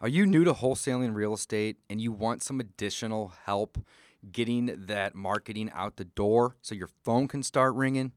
Are 0.00 0.08
you 0.08 0.26
new 0.26 0.44
to 0.44 0.52
wholesaling 0.52 1.12
real 1.12 1.34
estate 1.34 1.78
and 1.90 2.00
you 2.00 2.12
want 2.12 2.44
some 2.44 2.60
additional 2.60 3.32
help 3.46 3.78
getting 4.30 4.72
that 4.86 5.16
marketing 5.16 5.72
out 5.74 5.96
the 5.96 6.04
door 6.04 6.54
so 6.62 6.76
your 6.76 6.90
phone 7.02 7.26
can 7.26 7.42
start 7.42 7.74
ringing? 7.74 8.12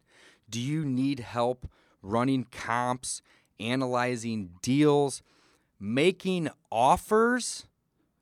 Do 0.47 0.59
you 0.59 0.85
need 0.85 1.21
help 1.21 1.67
running 2.03 2.43
comps, 2.51 3.23
analyzing 3.59 4.51
deals, 4.61 5.23
making 5.79 6.49
offers? 6.71 7.65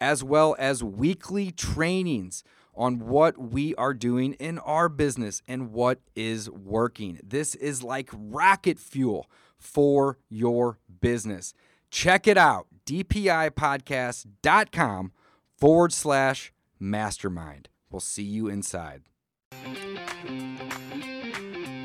as 0.00 0.22
well 0.22 0.54
as 0.56 0.84
weekly 0.84 1.50
trainings 1.50 2.44
on 2.76 3.00
what 3.00 3.36
we 3.38 3.74
are 3.74 3.92
doing 3.92 4.34
in 4.34 4.60
our 4.60 4.88
business 4.88 5.42
and 5.48 5.72
what 5.72 5.98
is 6.14 6.48
working. 6.48 7.18
This 7.24 7.56
is 7.56 7.82
like 7.82 8.10
rocket 8.12 8.78
fuel 8.78 9.28
for 9.58 10.18
your 10.28 10.78
business. 11.00 11.54
Check 11.90 12.28
it 12.28 12.38
out 12.38 12.68
dpipodcast.com 12.86 15.12
forward 15.58 15.92
slash 15.92 16.52
mastermind. 16.78 17.68
We'll 17.90 17.98
see 17.98 18.22
you 18.22 18.46
inside. 18.46 19.02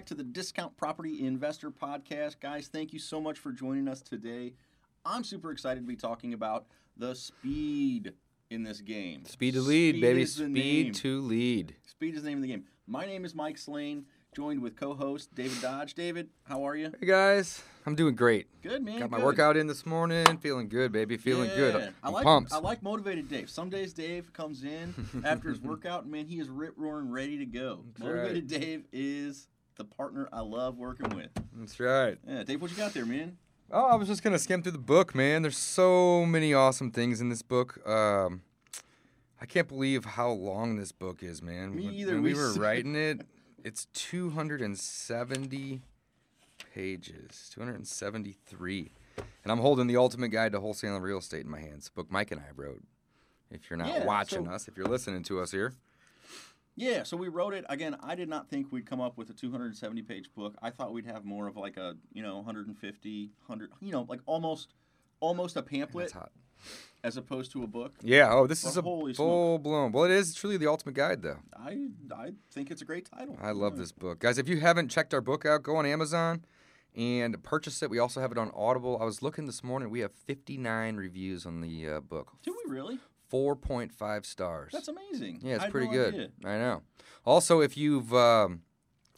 Back 0.00 0.06
to 0.06 0.14
the 0.14 0.24
Discount 0.24 0.74
Property 0.78 1.26
Investor 1.26 1.70
Podcast. 1.70 2.40
Guys, 2.40 2.68
thank 2.68 2.94
you 2.94 2.98
so 2.98 3.20
much 3.20 3.38
for 3.38 3.52
joining 3.52 3.86
us 3.86 4.00
today. 4.00 4.54
I'm 5.04 5.22
super 5.22 5.50
excited 5.50 5.80
to 5.80 5.86
be 5.86 5.94
talking 5.94 6.32
about 6.32 6.64
the 6.96 7.14
speed 7.14 8.14
in 8.48 8.62
this 8.62 8.80
game. 8.80 9.26
Speed 9.26 9.52
to 9.52 9.60
lead, 9.60 10.00
baby. 10.00 10.24
Speed 10.24 10.48
name. 10.86 10.92
to 10.94 11.20
lead. 11.20 11.76
Speed 11.86 12.14
is 12.14 12.22
the 12.22 12.30
name 12.30 12.38
of 12.38 12.42
the 12.42 12.48
game. 12.48 12.64
My 12.86 13.04
name 13.04 13.26
is 13.26 13.34
Mike 13.34 13.58
Slane, 13.58 14.06
joined 14.34 14.62
with 14.62 14.74
co-host 14.74 15.34
David 15.34 15.60
Dodge. 15.60 15.92
David, 15.92 16.30
how 16.44 16.66
are 16.66 16.76
you? 16.76 16.94
Hey 16.98 17.06
guys, 17.06 17.62
I'm 17.84 17.94
doing 17.94 18.14
great. 18.14 18.46
Good, 18.62 18.82
man. 18.82 19.00
Got 19.00 19.10
my 19.10 19.18
good. 19.18 19.26
workout 19.26 19.58
in 19.58 19.66
this 19.66 19.84
morning. 19.84 20.38
Feeling 20.38 20.70
good, 20.70 20.92
baby. 20.92 21.18
Feeling 21.18 21.50
good. 21.50 21.74
Yeah. 21.74 21.90
I 22.02 22.08
I'm 22.08 22.14
like 22.14 22.24
pumped. 22.24 22.54
I 22.54 22.58
like 22.58 22.82
motivated 22.82 23.28
Dave. 23.28 23.50
Some 23.50 23.68
days 23.68 23.92
Dave 23.92 24.32
comes 24.32 24.64
in 24.64 24.94
after 25.26 25.50
his 25.50 25.60
workout, 25.60 26.04
and 26.04 26.10
man, 26.10 26.24
he 26.24 26.40
is 26.40 26.48
rip 26.48 26.72
roaring 26.78 27.10
ready 27.10 27.36
to 27.36 27.44
go. 27.44 27.84
That's 27.98 28.00
motivated 28.00 28.46
Dave 28.46 28.84
is 28.94 29.46
the 29.80 29.84
partner 29.86 30.28
I 30.30 30.40
love 30.40 30.76
working 30.76 31.08
with. 31.16 31.30
That's 31.56 31.80
right. 31.80 32.18
Yeah, 32.28 32.44
Dave, 32.44 32.60
what 32.60 32.70
you 32.70 32.76
got 32.76 32.92
there, 32.92 33.06
man? 33.06 33.38
Oh, 33.72 33.86
I 33.86 33.94
was 33.94 34.08
just 34.08 34.22
gonna 34.22 34.38
skim 34.38 34.62
through 34.62 34.72
the 34.72 34.78
book, 34.78 35.14
man. 35.14 35.40
There's 35.40 35.56
so 35.56 36.26
many 36.26 36.52
awesome 36.52 36.90
things 36.90 37.20
in 37.22 37.30
this 37.30 37.40
book. 37.40 37.80
Um, 37.88 38.42
I 39.40 39.46
can't 39.46 39.66
believe 39.68 40.04
how 40.04 40.28
long 40.32 40.76
this 40.76 40.92
book 40.92 41.22
is, 41.22 41.40
man. 41.40 41.74
Me 41.74 41.86
when, 41.86 41.94
either. 41.94 42.12
When 42.14 42.22
we, 42.24 42.34
We 42.34 42.38
were 42.38 42.52
writing 42.58 42.94
it, 42.94 43.22
it's 43.64 43.86
270 43.94 45.80
pages, 46.74 47.50
273, 47.54 48.92
and 49.42 49.50
I'm 49.50 49.58
holding 49.60 49.86
the 49.86 49.96
Ultimate 49.96 50.28
Guide 50.28 50.52
to 50.52 50.60
Wholesaling 50.60 51.00
Real 51.00 51.18
Estate 51.18 51.44
in 51.46 51.50
my 51.50 51.60
hands. 51.60 51.88
Book 51.88 52.10
Mike 52.10 52.30
and 52.32 52.40
I 52.40 52.50
wrote. 52.54 52.82
If 53.50 53.70
you're 53.70 53.78
not 53.78 53.88
Yeah, 53.88 54.04
watching 54.04 54.44
so- 54.44 54.52
us, 54.52 54.68
if 54.68 54.76
you're 54.76 54.86
listening 54.86 55.22
to 55.24 55.40
us 55.40 55.50
here, 55.52 55.72
Yeah, 56.76 57.02
so 57.02 57.16
we 57.16 57.28
wrote 57.28 57.52
it 57.54 57.64
again. 57.68 57.96
I 58.02 58.14
did 58.14 58.28
not 58.28 58.48
think 58.48 58.72
we'd 58.72 58.86
come 58.86 59.00
up 59.00 59.18
with 59.18 59.28
a 59.30 59.34
270 59.34 60.02
page 60.02 60.30
book. 60.34 60.54
I 60.62 60.70
thought 60.70 60.92
we'd 60.92 61.06
have 61.06 61.24
more 61.24 61.46
of 61.46 61.56
like 61.56 61.76
a 61.76 61.94
you 62.12 62.22
know 62.22 62.36
150, 62.36 63.30
100, 63.46 63.70
you 63.80 63.92
know, 63.92 64.06
like 64.08 64.20
almost 64.26 64.74
almost 65.20 65.56
a 65.56 65.62
pamphlet 65.62 66.12
as 67.02 67.16
opposed 67.16 67.52
to 67.52 67.62
a 67.64 67.66
book. 67.66 67.94
Yeah. 68.02 68.28
Oh, 68.32 68.46
this 68.46 68.64
is 68.64 68.76
a 68.76 68.82
full 68.82 69.58
blown. 69.58 69.92
Well, 69.92 70.04
it 70.04 70.10
is 70.10 70.34
truly 70.34 70.56
the 70.56 70.66
Ultimate 70.68 70.94
Guide, 70.94 71.22
though. 71.22 71.38
I 71.54 71.88
I 72.14 72.32
think 72.52 72.70
it's 72.70 72.82
a 72.82 72.84
great 72.84 73.06
title. 73.06 73.36
I 73.40 73.50
love 73.52 73.74
Yeah. 73.74 73.80
this 73.80 73.92
book. 73.92 74.20
Guys, 74.20 74.38
if 74.38 74.48
you 74.48 74.60
haven't 74.60 74.88
checked 74.88 75.12
our 75.14 75.20
book 75.20 75.44
out, 75.44 75.62
go 75.62 75.76
on 75.76 75.86
Amazon 75.86 76.44
and 76.94 77.40
purchase 77.42 77.82
it. 77.82 77.90
We 77.90 77.98
also 77.98 78.20
have 78.20 78.32
it 78.32 78.38
on 78.38 78.50
Audible. 78.54 78.98
I 79.00 79.04
was 79.04 79.22
looking 79.22 79.46
this 79.46 79.62
morning. 79.62 79.90
We 79.90 80.00
have 80.00 80.12
59 80.12 80.96
reviews 80.96 81.46
on 81.46 81.60
the 81.60 81.88
uh, 81.88 82.00
book. 82.00 82.32
Do 82.42 82.54
we 82.64 82.72
really? 82.72 82.98
4.5 83.32 84.24
stars. 84.26 84.72
That's 84.72 84.88
amazing. 84.88 85.40
yeah, 85.42 85.56
it's 85.56 85.66
pretty 85.66 85.86
no 85.86 85.92
good. 85.92 86.14
idea. 86.14 86.28
I 86.44 86.58
know. 86.58 86.82
Also, 87.24 87.60
if 87.60 87.76
you've, 87.76 88.12
um, 88.14 88.62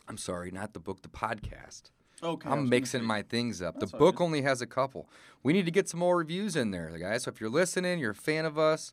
I'm 0.09 0.19
sorry, 0.19 0.50
not 0.50 0.75
the 0.75 0.81
book, 0.81 1.03
the 1.03 1.09
podcast. 1.09 1.91
Okay. 2.22 2.49
I'm 2.49 2.69
mixing 2.69 3.05
my 3.05 3.22
things 3.22 3.61
up. 3.61 3.81
That's 3.81 3.91
the 3.91 3.99
book 3.99 4.21
only 4.21 4.43
has 4.43 4.62
a 4.62 4.67
couple. 4.67 5.09
We 5.43 5.53
need 5.53 5.65
to 5.65 5.72
get 5.72 5.89
some 5.89 5.99
more 6.01 6.17
reviews 6.17 6.55
in 6.55 6.71
there, 6.71 6.89
guys. 6.99 7.25
So 7.25 7.31
if 7.31 7.41
you're 7.41 7.51
listening, 7.51 7.99
you're 7.99 8.12
a 8.12 8.15
fan 8.15 8.45
of 8.45 8.59
us, 8.59 8.93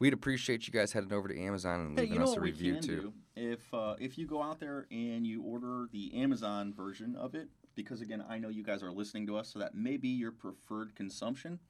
we'd 0.00 0.12
appreciate 0.12 0.66
you 0.66 0.72
guys 0.72 0.92
heading 0.92 1.12
over 1.12 1.28
to 1.28 1.38
Amazon 1.40 1.80
and 1.80 1.98
Hey, 1.98 2.02
leaving 2.06 2.14
you 2.14 2.18
know 2.24 2.30
us 2.30 2.36
a 2.36 2.40
review 2.40 2.80
too. 2.80 3.12
If 3.36 3.72
uh, 3.72 3.94
if 4.00 4.18
you 4.18 4.26
go 4.26 4.42
out 4.42 4.58
there 4.58 4.86
and 4.90 5.24
you 5.26 5.42
order 5.42 5.86
the 5.92 6.14
Amazon 6.20 6.72
version 6.74 7.14
of 7.14 7.34
it, 7.36 7.48
because 7.76 8.00
again, 8.00 8.24
I 8.28 8.38
know 8.38 8.48
you 8.48 8.64
guys 8.64 8.82
are 8.82 8.92
listening 8.92 9.26
to 9.28 9.36
us, 9.36 9.52
so 9.52 9.60
that 9.60 9.74
may 9.74 9.96
be 9.96 10.08
your 10.08 10.32
preferred 10.32 10.96
consumption. 10.96 11.60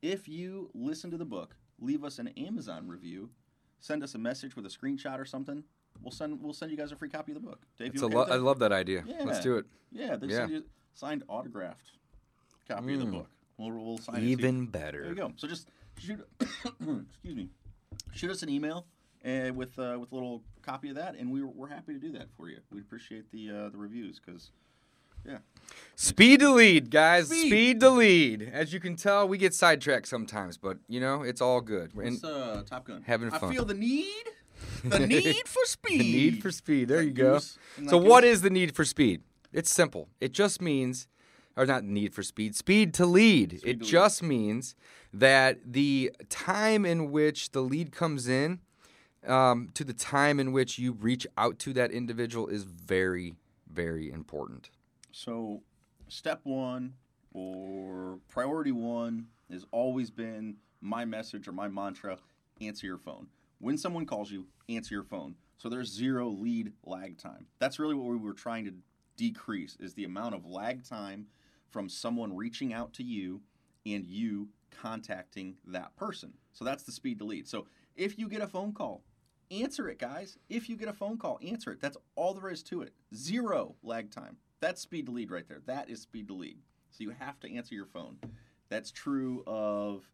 If 0.00 0.26
you 0.28 0.70
listen 0.74 1.10
to 1.10 1.16
the 1.18 1.24
book, 1.24 1.56
leave 1.80 2.04
us 2.04 2.18
an 2.18 2.28
Amazon 2.36 2.86
review, 2.88 3.30
send 3.80 4.02
us 4.02 4.14
a 4.14 4.18
message 4.18 4.56
with 4.56 4.66
a 4.66 4.68
screenshot 4.68 5.18
or 5.18 5.24
something. 5.24 5.64
We'll 6.02 6.10
send 6.12 6.42
we'll 6.42 6.52
send 6.52 6.70
you 6.70 6.76
guys 6.76 6.92
a 6.92 6.96
free 6.96 7.08
copy 7.08 7.32
of 7.32 7.40
the 7.42 7.46
book. 7.48 7.62
Dave, 7.78 7.94
you 7.94 8.02
a 8.02 8.06
okay 8.06 8.14
lo- 8.14 8.26
I 8.30 8.36
love 8.36 8.58
that 8.58 8.72
idea. 8.72 9.04
Let's 9.24 9.40
do 9.40 9.56
it. 9.56 9.66
Yeah, 9.90 10.16
they 10.16 10.26
Yeah. 10.28 10.36
send 10.38 10.50
you 10.52 10.64
signed 10.94 11.22
autographed 11.28 11.92
copy 12.68 12.94
of 12.94 13.00
the 13.00 13.06
Mm. 13.06 13.12
book. 13.12 13.30
We'll, 13.58 13.70
we'll 13.70 13.98
sign 13.98 14.16
it. 14.16 14.24
Even 14.24 14.66
better. 14.66 15.00
There 15.00 15.10
you 15.10 15.14
go. 15.16 15.32
So 15.36 15.48
just 15.48 15.68
shoot. 15.98 16.20
excuse 16.40 17.34
me. 17.34 17.48
Shoot 18.12 18.30
us 18.30 18.42
an 18.42 18.50
email 18.50 18.86
uh, 19.24 19.50
with 19.54 19.78
uh, 19.78 19.96
with 19.98 20.12
a 20.12 20.14
little 20.14 20.42
copy 20.62 20.90
of 20.90 20.96
that, 20.96 21.14
and 21.16 21.30
we, 21.30 21.42
we're 21.42 21.68
happy 21.68 21.94
to 21.94 21.98
do 21.98 22.12
that 22.12 22.28
for 22.36 22.48
you. 22.50 22.58
We 22.70 22.80
appreciate 22.80 23.30
the 23.30 23.50
uh, 23.50 23.68
the 23.70 23.78
reviews 23.78 24.20
because 24.24 24.50
yeah. 25.26 25.38
Speed 25.98 26.40
to 26.40 26.50
lead, 26.52 26.90
guys. 26.90 27.26
Speed. 27.28 27.48
Speed. 27.48 27.80
to 27.80 27.90
lead. 27.90 28.50
As 28.52 28.72
you 28.72 28.80
can 28.80 28.96
tell, 28.96 29.26
we 29.26 29.38
get 29.38 29.54
sidetracked 29.54 30.06
sometimes, 30.06 30.58
but 30.58 30.78
you 30.88 31.00
know 31.00 31.22
it's 31.22 31.40
all 31.40 31.60
good. 31.60 31.94
We're 31.94 32.02
in 32.04 32.14
It's 32.14 32.24
uh, 32.24 32.62
Top 32.68 32.84
Gun. 32.86 33.02
having 33.06 33.30
fun. 33.30 33.50
I 33.50 33.52
feel 33.54 33.64
the 33.64 33.74
need, 33.74 34.24
the 34.84 35.06
need 35.06 35.48
for 35.48 35.64
speed. 35.64 36.00
the 36.00 36.12
need 36.12 36.42
for 36.42 36.50
speed. 36.50 36.88
There 36.88 36.98
That 36.98 37.04
you 37.06 37.10
go. 37.12 37.38
So, 37.88 37.96
what 37.96 38.22
goose- 38.22 38.32
is 38.32 38.42
the 38.42 38.50
need 38.50 38.74
for 38.76 38.84
speed? 38.84 39.22
It's 39.52 39.70
simple. 39.72 40.08
It 40.20 40.32
just 40.32 40.60
means 40.60 41.08
or 41.56 41.64
not 41.64 41.82
need 41.84 42.12
for 42.12 42.22
speed, 42.22 42.54
speed 42.54 42.92
to 42.94 43.06
lead. 43.06 43.60
Speed 43.60 43.68
it 43.70 43.78
to 43.78 43.84
lead. 43.84 43.90
just 43.90 44.22
means 44.22 44.74
that 45.14 45.58
the 45.72 46.12
time 46.28 46.84
in 46.84 47.10
which 47.10 47.52
the 47.52 47.62
lead 47.62 47.90
comes 47.92 48.28
in 48.28 48.60
um, 49.26 49.70
to 49.72 49.82
the 49.82 49.94
time 49.94 50.38
in 50.38 50.52
which 50.52 50.78
you 50.78 50.92
reach 50.92 51.26
out 51.38 51.58
to 51.60 51.72
that 51.72 51.90
individual 51.90 52.48
is 52.48 52.64
very, 52.64 53.34
very 53.72 54.10
important. 54.10 54.68
So, 55.16 55.62
step 56.08 56.42
one 56.44 56.92
or 57.32 58.18
priority 58.28 58.70
one 58.70 59.28
has 59.50 59.64
always 59.70 60.10
been 60.10 60.56
my 60.82 61.06
message 61.06 61.48
or 61.48 61.52
my 61.52 61.68
mantra 61.68 62.18
answer 62.60 62.86
your 62.86 62.98
phone. 62.98 63.28
When 63.58 63.78
someone 63.78 64.04
calls 64.04 64.30
you, 64.30 64.44
answer 64.68 64.94
your 64.94 65.04
phone. 65.04 65.36
So, 65.56 65.70
there's 65.70 65.90
zero 65.90 66.28
lead 66.28 66.74
lag 66.84 67.16
time. 67.16 67.46
That's 67.60 67.78
really 67.78 67.94
what 67.94 68.10
we 68.10 68.18
were 68.18 68.34
trying 68.34 68.66
to 68.66 68.74
decrease 69.16 69.78
is 69.80 69.94
the 69.94 70.04
amount 70.04 70.34
of 70.34 70.44
lag 70.44 70.86
time 70.86 71.28
from 71.70 71.88
someone 71.88 72.36
reaching 72.36 72.74
out 72.74 72.92
to 72.92 73.02
you 73.02 73.40
and 73.86 74.04
you 74.04 74.50
contacting 74.70 75.56
that 75.66 75.96
person. 75.96 76.34
So 76.52 76.62
that's 76.62 76.82
the 76.82 76.92
speed 76.92 77.20
to 77.20 77.24
lead. 77.24 77.48
So 77.48 77.68
if 77.96 78.18
you 78.18 78.28
get 78.28 78.42
a 78.42 78.46
phone 78.46 78.74
call, 78.74 79.02
answer 79.50 79.88
it, 79.88 79.98
guys. 79.98 80.36
If 80.50 80.68
you 80.68 80.76
get 80.76 80.88
a 80.88 80.92
phone 80.92 81.16
call, 81.16 81.38
answer 81.42 81.72
it. 81.72 81.80
That's 81.80 81.96
all 82.16 82.34
there 82.34 82.50
is 82.50 82.62
to 82.64 82.82
it. 82.82 82.92
Zero 83.14 83.76
lag 83.82 84.10
time. 84.10 84.36
That's 84.60 84.80
speed 84.80 85.06
to 85.06 85.12
lead 85.12 85.30
right 85.30 85.46
there. 85.48 85.60
That 85.66 85.90
is 85.90 86.00
speed 86.00 86.28
to 86.28 86.34
lead. 86.34 86.58
So 86.90 87.04
you 87.04 87.10
have 87.10 87.38
to 87.40 87.54
answer 87.54 87.74
your 87.74 87.86
phone. 87.86 88.16
That's 88.68 88.90
true 88.90 89.42
of 89.46 90.08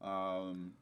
um, 0.00 0.72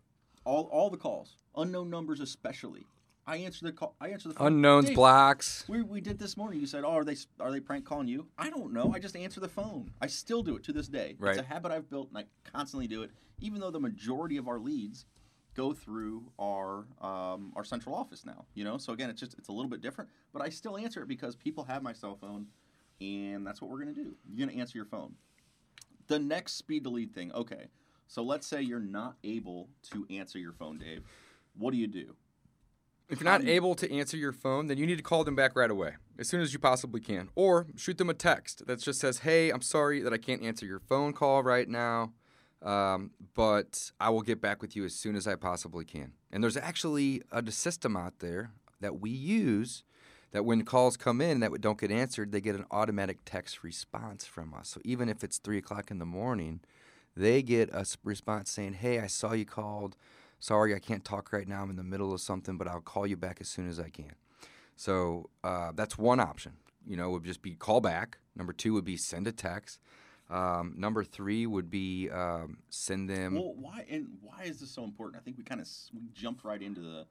all 0.45 0.65
all 0.73 0.91
the 0.91 0.97
calls, 0.97 1.37
unknown 1.57 1.91
numbers 1.91 2.21
especially. 2.21 2.87
I 3.27 3.37
answer 3.39 3.67
the 3.67 3.73
call. 3.73 3.95
I 4.01 4.09
answer 4.09 4.29
the 4.29 4.35
phone. 4.35 4.47
Unknowns, 4.49 4.87
Dave, 4.87 4.95
blocks. 4.97 5.65
we, 5.69 5.83
we 5.83 6.01
did 6.01 6.19
this 6.19 6.37
morning. 6.37 6.61
You 6.61 6.67
said, 6.67 6.85
"Oh, 6.85 6.93
are 6.93 7.05
they 7.05 7.17
are 7.39 7.51
they 7.53 7.61
prank 7.61 7.85
calling 7.85 8.09
you?" 8.09 8.27
I 8.39 8.49
don't 8.49 8.73
know. 8.73 8.93
I 8.95 8.99
just 8.99 9.17
answer 9.17 9.41
the 9.41 9.49
phone. 9.49 9.91
I 10.01 10.07
still 10.07 10.43
do 10.43 10.57
it 10.57 10.65
to 10.65 10.73
this 10.73 10.89
day. 10.89 11.17
Right. 11.19 11.37
It's 11.37 11.41
a 11.41 11.47
habit 11.47 11.73
I've 11.73 11.91
built, 11.91 12.09
and 12.09 12.19
I 12.19 12.25
constantly 12.51 12.87
do 12.87 13.03
it, 13.03 13.11
even 13.41 13.61
though 13.61 13.71
the 13.71 13.81
majority 13.81 14.37
of 14.37 14.49
our 14.49 14.59
leads 14.59 15.05
go 15.55 15.73
through 15.73 16.25
our 16.39 16.87
um, 17.01 17.53
our 17.55 17.65
central 17.65 17.95
office 17.95 18.25
now. 18.25 18.47
You 18.55 18.65
know, 18.65 18.79
so 18.79 18.93
again, 18.93 19.11
it's 19.11 19.21
just 19.21 19.35
it's 19.39 19.49
a 19.49 19.53
little 19.53 19.71
bit 19.71 19.81
different, 19.81 20.11
but 20.33 20.43
I 20.43 20.49
still 20.49 20.77
answer 20.77 21.03
it 21.03 21.09
because 21.09 21.37
people 21.37 21.65
have 21.65 21.83
my 21.83 21.93
cell 21.93 22.17
phone, 22.17 22.47
and 23.01 23.47
that's 23.47 23.61
what 23.61 23.71
we're 23.71 23.79
gonna 23.79 23.93
do. 23.93 24.15
You're 24.29 24.47
gonna 24.47 24.59
answer 24.59 24.77
your 24.77 24.87
phone. 24.87 25.15
The 26.09 26.19
next 26.19 26.55
speed 26.55 26.85
to 26.85 26.91
lead 26.91 27.15
thing. 27.15 27.33
Okay, 27.33 27.69
so 28.07 28.23
let's 28.23 28.47
say 28.47 28.61
you're 28.63 28.81
not 28.81 29.17
able 29.23 29.69
to 29.93 30.07
answer 30.11 30.39
your 30.39 30.53
phone, 30.53 30.79
Dave. 30.79 31.05
What 31.57 31.73
do 31.73 31.77
you 31.79 31.87
do? 31.87 32.17
If 33.09 33.21
you're 33.21 33.31
not 33.31 33.45
able 33.45 33.75
to 33.75 33.93
answer 33.93 34.17
your 34.17 34.33
phone, 34.33 34.69
then 34.69 34.79
you 34.79 34.87
need 34.87 34.99
to 34.99 35.03
call 35.03 35.25
them 35.25 35.35
back 35.35 35.57
right 35.57 35.71
away, 35.71 35.95
as 36.17 36.29
soon 36.29 36.41
as 36.41 36.53
you 36.53 36.61
possibly 36.61 37.01
can. 37.01 37.29
Or 37.35 37.67
shoot 37.77 37.99
them 37.99 38.09
a 38.09 38.15
text 38.15 38.67
that 38.69 38.81
just 38.81 39.01
says, 39.01 39.19
Hey, 39.19 39.51
I'm 39.51 39.63
sorry 39.63 40.01
that 40.01 40.13
I 40.13 40.19
can't 40.19 40.43
answer 40.43 40.65
your 40.65 40.79
phone 40.79 41.13
call 41.13 41.43
right 41.43 41.69
now, 41.69 42.13
um, 42.63 43.11
but 43.35 43.91
I 43.99 44.11
will 44.11 44.23
get 44.23 44.41
back 44.41 44.63
with 44.63 44.77
you 44.77 44.85
as 44.85 44.95
soon 44.95 45.17
as 45.17 45.27
I 45.27 45.35
possibly 45.35 45.85
can. 45.85 46.13
And 46.31 46.43
there's 46.43 46.57
actually 46.57 47.23
a 47.33 47.51
system 47.51 47.97
out 47.97 48.21
there 48.21 48.53
that 48.81 49.01
we 49.01 49.11
use 49.11 49.83
that 50.33 50.45
when 50.45 50.65
calls 50.65 50.97
come 50.97 51.21
in 51.21 51.41
that 51.41 51.61
don't 51.61 51.81
get 51.81 51.91
answered, 51.91 52.33
they 52.33 52.41
get 52.41 52.55
an 52.55 52.67
automatic 52.71 53.19
text 53.25 53.63
response 53.63 54.25
from 54.25 54.55
us. 54.55 54.69
So 54.69 54.81
even 54.85 55.09
if 55.09 55.25
it's 55.25 55.39
3 55.39 55.59
o'clock 55.59 55.91
in 55.91 55.99
the 55.99 56.07
morning, 56.07 56.61
they 57.17 57.43
get 57.43 57.71
a 57.73 57.85
response 58.05 58.51
saying, 58.51 58.75
Hey, 58.75 59.01
I 59.01 59.07
saw 59.07 59.33
you 59.33 59.45
called. 59.45 59.97
Sorry, 60.39 60.75
I 60.75 60.79
can't 60.79 61.05
talk 61.05 61.33
right 61.33 61.47
now. 61.47 61.63
I'm 61.63 61.71
in 61.71 61.77
the 61.77 61.83
middle 61.83 62.15
of 62.15 62.21
something, 62.21 62.57
but 62.57 62.67
I'll 62.67 62.81
call 62.81 63.07
you 63.07 63.17
back 63.17 63.39
as 63.41 63.49
soon 63.49 63.69
as 63.69 63.79
I 63.79 63.91
can. 63.91 64.13
So 64.77 65.29
uh, 65.45 65.73
that's 65.75 65.99
one 65.99 66.21
option. 66.21 66.53
You 66.87 66.97
know, 66.97 67.11
would 67.11 67.25
just 67.25 67.43
be 67.43 67.55
call 67.55 67.81
back. 67.81 68.19
Number 68.35 68.55
two 68.55 68.73
would 68.73 68.85
be 68.85 68.97
send 68.97 69.27
a 69.27 69.33
text. 69.33 69.81
Um, 70.31 70.75
number 70.77 71.05
three 71.05 71.45
would 71.47 71.71
be 71.71 72.09
um, 72.09 72.59
send 72.71 73.11
them. 73.11 73.35
Well, 73.35 73.55
why 73.57 73.85
and 73.91 74.07
why 74.23 74.45
is 74.45 74.61
this 74.61 74.71
so 74.71 74.85
important? 74.85 75.21
I 75.21 75.25
think 75.25 75.37
we 75.37 75.45
kind 75.45 75.61
of 75.61 75.69
we 75.93 76.09
jumped 76.15 76.45
right 76.45 76.63
into 76.63 76.81
the 76.81 77.07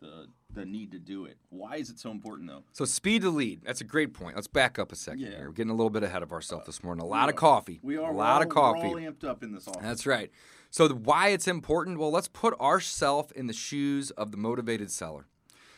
the 0.00 0.26
the 0.52 0.64
need 0.66 0.90
to 0.92 0.98
do 0.98 1.26
it. 1.26 1.36
Why 1.50 1.76
is 1.76 1.90
it 1.90 1.98
so 1.98 2.10
important 2.10 2.48
though? 2.48 2.64
So 2.72 2.84
speed 2.84 3.22
to 3.22 3.30
lead. 3.30 3.60
That's 3.64 3.80
a 3.80 3.84
great 3.84 4.12
point. 4.12 4.34
Let's 4.34 4.48
back 4.48 4.78
up 4.78 4.90
a 4.90 4.96
second 4.96 5.20
Yeah. 5.20 5.30
here. 5.30 5.46
We're 5.46 5.52
getting 5.52 5.70
a 5.70 5.74
little 5.74 5.90
bit 5.90 6.02
ahead 6.02 6.22
of 6.22 6.32
ourselves 6.32 6.66
this 6.66 6.82
morning. 6.82 7.04
A 7.04 7.08
lot 7.08 7.28
of 7.28 7.36
coffee. 7.36 7.78
We 7.82 7.96
are 7.96 8.10
a 8.10 8.16
lot 8.16 8.36
all, 8.36 8.42
of 8.42 8.48
coffee. 8.48 8.88
We're 8.88 9.06
all 9.06 9.12
amped 9.12 9.24
up 9.24 9.42
in 9.42 9.52
this 9.52 9.68
office. 9.68 9.82
That's 9.82 10.06
right. 10.06 10.30
So 10.70 10.88
the, 10.88 10.94
why 10.94 11.28
it's 11.28 11.46
important? 11.46 11.98
Well, 11.98 12.10
let's 12.10 12.28
put 12.28 12.58
ourselves 12.60 13.32
in 13.32 13.46
the 13.46 13.52
shoes 13.52 14.10
of 14.12 14.32
the 14.32 14.36
motivated 14.36 14.90
seller. 14.90 15.26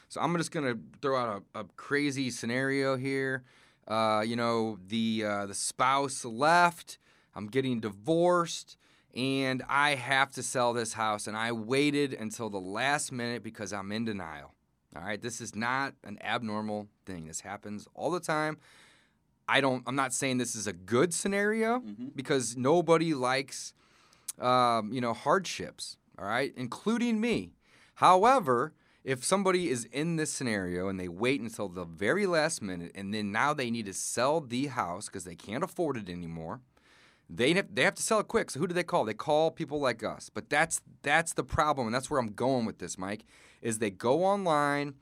So 0.08 0.20
I'm 0.20 0.36
just 0.36 0.50
gonna 0.52 0.78
throw 1.00 1.16
out 1.16 1.42
a, 1.54 1.60
a 1.60 1.64
crazy 1.76 2.30
scenario 2.30 2.96
here. 2.96 3.44
Uh, 3.88 4.22
you 4.24 4.36
know, 4.36 4.78
the 4.86 5.24
uh, 5.26 5.46
the 5.46 5.54
spouse 5.54 6.24
left. 6.24 6.98
I'm 7.34 7.46
getting 7.46 7.80
divorced, 7.80 8.76
and 9.14 9.62
I 9.68 9.94
have 9.94 10.32
to 10.32 10.42
sell 10.42 10.72
this 10.72 10.94
house. 10.94 11.26
And 11.26 11.36
I 11.36 11.52
waited 11.52 12.12
until 12.14 12.48
the 12.50 12.60
last 12.60 13.12
minute 13.12 13.42
because 13.42 13.72
I'm 13.72 13.92
in 13.92 14.04
denial. 14.04 14.52
All 14.94 15.02
right, 15.02 15.20
this 15.20 15.40
is 15.40 15.54
not 15.54 15.94
an 16.04 16.18
abnormal 16.22 16.88
thing. 17.06 17.26
This 17.26 17.40
happens 17.40 17.86
all 17.94 18.10
the 18.10 18.20
time. 18.20 18.58
I 19.48 19.60
don't. 19.60 19.82
I'm 19.86 19.96
not 19.96 20.12
saying 20.12 20.38
this 20.38 20.54
is 20.54 20.66
a 20.66 20.72
good 20.72 21.12
scenario 21.12 21.80
Mhm. 21.80 22.14
because 22.14 22.56
nobody 22.56 23.12
likes, 23.14 23.74
um, 24.38 24.92
you 24.92 25.00
know, 25.00 25.12
hardships. 25.14 25.96
All 26.18 26.26
right, 26.26 26.52
including 26.56 27.20
me. 27.20 27.54
However, 27.94 28.74
if 29.02 29.24
somebody 29.24 29.68
is 29.68 29.84
in 29.86 30.16
this 30.16 30.30
scenario 30.32 30.88
and 30.88 31.00
they 31.00 31.08
wait 31.08 31.40
until 31.40 31.68
the 31.68 31.84
very 31.84 32.26
last 32.26 32.62
minute, 32.62 32.92
and 32.94 33.12
then 33.12 33.32
now 33.32 33.52
they 33.52 33.70
need 33.70 33.86
to 33.86 33.92
sell 33.94 34.40
the 34.40 34.66
house 34.66 35.06
because 35.06 35.24
they 35.24 35.34
can't 35.34 35.64
afford 35.64 35.96
it 35.96 36.08
anymore, 36.08 36.60
they 37.34 37.54
have, 37.54 37.74
they 37.74 37.82
have 37.82 37.94
to 37.94 38.02
sell 38.02 38.20
it 38.20 38.28
quick. 38.28 38.50
So 38.50 38.60
who 38.60 38.66
do 38.66 38.74
they 38.74 38.82
call? 38.82 39.04
They 39.04 39.14
call 39.14 39.50
people 39.50 39.80
like 39.80 40.04
us. 40.04 40.30
But 40.32 40.50
that's 40.50 40.80
that's 41.02 41.32
the 41.32 41.44
problem, 41.44 41.86
and 41.86 41.94
that's 41.94 42.10
where 42.10 42.20
I'm 42.20 42.32
going 42.32 42.66
with 42.66 42.78
this, 42.78 42.98
Mike. 42.98 43.24
Is 43.62 43.78
they 43.78 43.90
go 43.90 44.24
online 44.24 44.94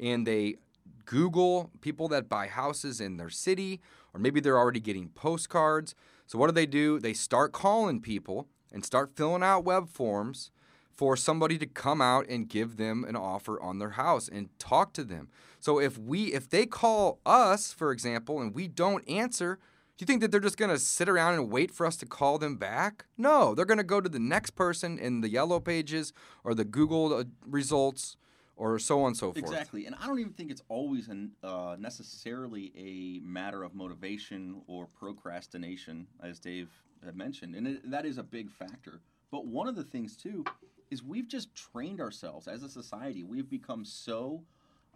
and 0.00 0.26
they 0.26 0.56
Google 1.04 1.70
people 1.80 2.08
that 2.08 2.28
buy 2.28 2.46
houses 2.46 3.00
in 3.00 3.16
their 3.16 3.28
city, 3.28 3.80
or 4.12 4.20
maybe 4.20 4.40
they're 4.40 4.58
already 4.58 4.80
getting 4.80 5.08
postcards. 5.10 5.94
So 6.26 6.38
what 6.38 6.46
do 6.46 6.52
they 6.52 6.66
do? 6.66 6.98
They 6.98 7.12
start 7.12 7.52
calling 7.52 8.00
people 8.00 8.48
and 8.72 8.84
start 8.84 9.12
filling 9.14 9.42
out 9.42 9.64
web 9.64 9.88
forms 9.88 10.50
for 10.90 11.16
somebody 11.16 11.58
to 11.58 11.66
come 11.66 12.00
out 12.00 12.26
and 12.28 12.48
give 12.48 12.76
them 12.76 13.04
an 13.04 13.16
offer 13.16 13.60
on 13.60 13.78
their 13.78 13.90
house 13.90 14.28
and 14.28 14.48
talk 14.58 14.92
to 14.94 15.04
them. 15.04 15.28
So 15.60 15.78
if 15.80 15.98
we 15.98 16.32
if 16.32 16.48
they 16.48 16.66
call 16.66 17.18
us, 17.26 17.72
for 17.72 17.90
example, 17.92 18.40
and 18.40 18.54
we 18.54 18.68
don't 18.68 19.06
answer, 19.08 19.58
do 19.96 20.02
you 20.02 20.06
think 20.06 20.20
that 20.22 20.32
they're 20.32 20.40
just 20.40 20.56
going 20.56 20.70
to 20.70 20.78
sit 20.78 21.08
around 21.08 21.34
and 21.34 21.50
wait 21.50 21.70
for 21.70 21.86
us 21.86 21.96
to 21.98 22.06
call 22.06 22.38
them 22.38 22.56
back? 22.56 23.04
No, 23.16 23.54
they're 23.54 23.64
going 23.64 23.78
to 23.78 23.84
go 23.84 24.00
to 24.00 24.08
the 24.08 24.18
next 24.18 24.50
person 24.50 24.98
in 24.98 25.20
the 25.20 25.28
yellow 25.28 25.60
pages 25.60 26.12
or 26.42 26.54
the 26.54 26.64
Google 26.64 27.14
uh, 27.14 27.24
results 27.46 28.16
or 28.56 28.78
so 28.78 29.02
on 29.02 29.08
and 29.08 29.16
so 29.16 29.26
forth. 29.26 29.38
Exactly, 29.38 29.86
and 29.86 29.94
I 30.00 30.06
don't 30.06 30.18
even 30.18 30.32
think 30.32 30.50
it's 30.50 30.62
always 30.68 31.08
an, 31.08 31.32
uh, 31.42 31.76
necessarily 31.78 32.72
a 32.76 33.24
matter 33.24 33.62
of 33.62 33.74
motivation 33.74 34.62
or 34.66 34.86
procrastination, 34.86 36.06
as 36.22 36.38
Dave 36.38 36.70
had 37.04 37.16
mentioned, 37.16 37.54
and 37.54 37.66
it, 37.66 37.90
that 37.90 38.06
is 38.06 38.18
a 38.18 38.22
big 38.22 38.50
factor. 38.50 39.00
But 39.30 39.46
one 39.46 39.68
of 39.68 39.74
the 39.74 39.84
things 39.84 40.16
too 40.16 40.44
is 40.90 41.02
we've 41.02 41.28
just 41.28 41.54
trained 41.54 42.00
ourselves 42.00 42.46
as 42.46 42.62
a 42.62 42.68
society. 42.68 43.24
We've 43.24 43.48
become 43.48 43.84
so, 43.84 44.42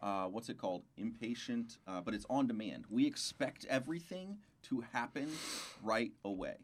uh, 0.02 0.26
what's 0.26 0.48
it 0.48 0.58
called, 0.58 0.82
impatient, 0.96 1.78
uh, 1.86 2.00
but 2.00 2.14
it's 2.14 2.26
on 2.30 2.46
demand. 2.46 2.84
We 2.88 3.06
expect 3.06 3.64
everything 3.68 4.38
to 4.64 4.84
happen 4.92 5.28
right 5.82 6.12
away. 6.24 6.56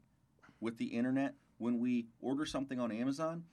With 0.61 0.79
the 0.79 0.87
internet, 0.87 1.35
when 1.59 1.79
we 1.81 2.07
order 2.21 2.47
something 2.47 2.79
on 2.81 2.91
Amazon, 2.93 3.45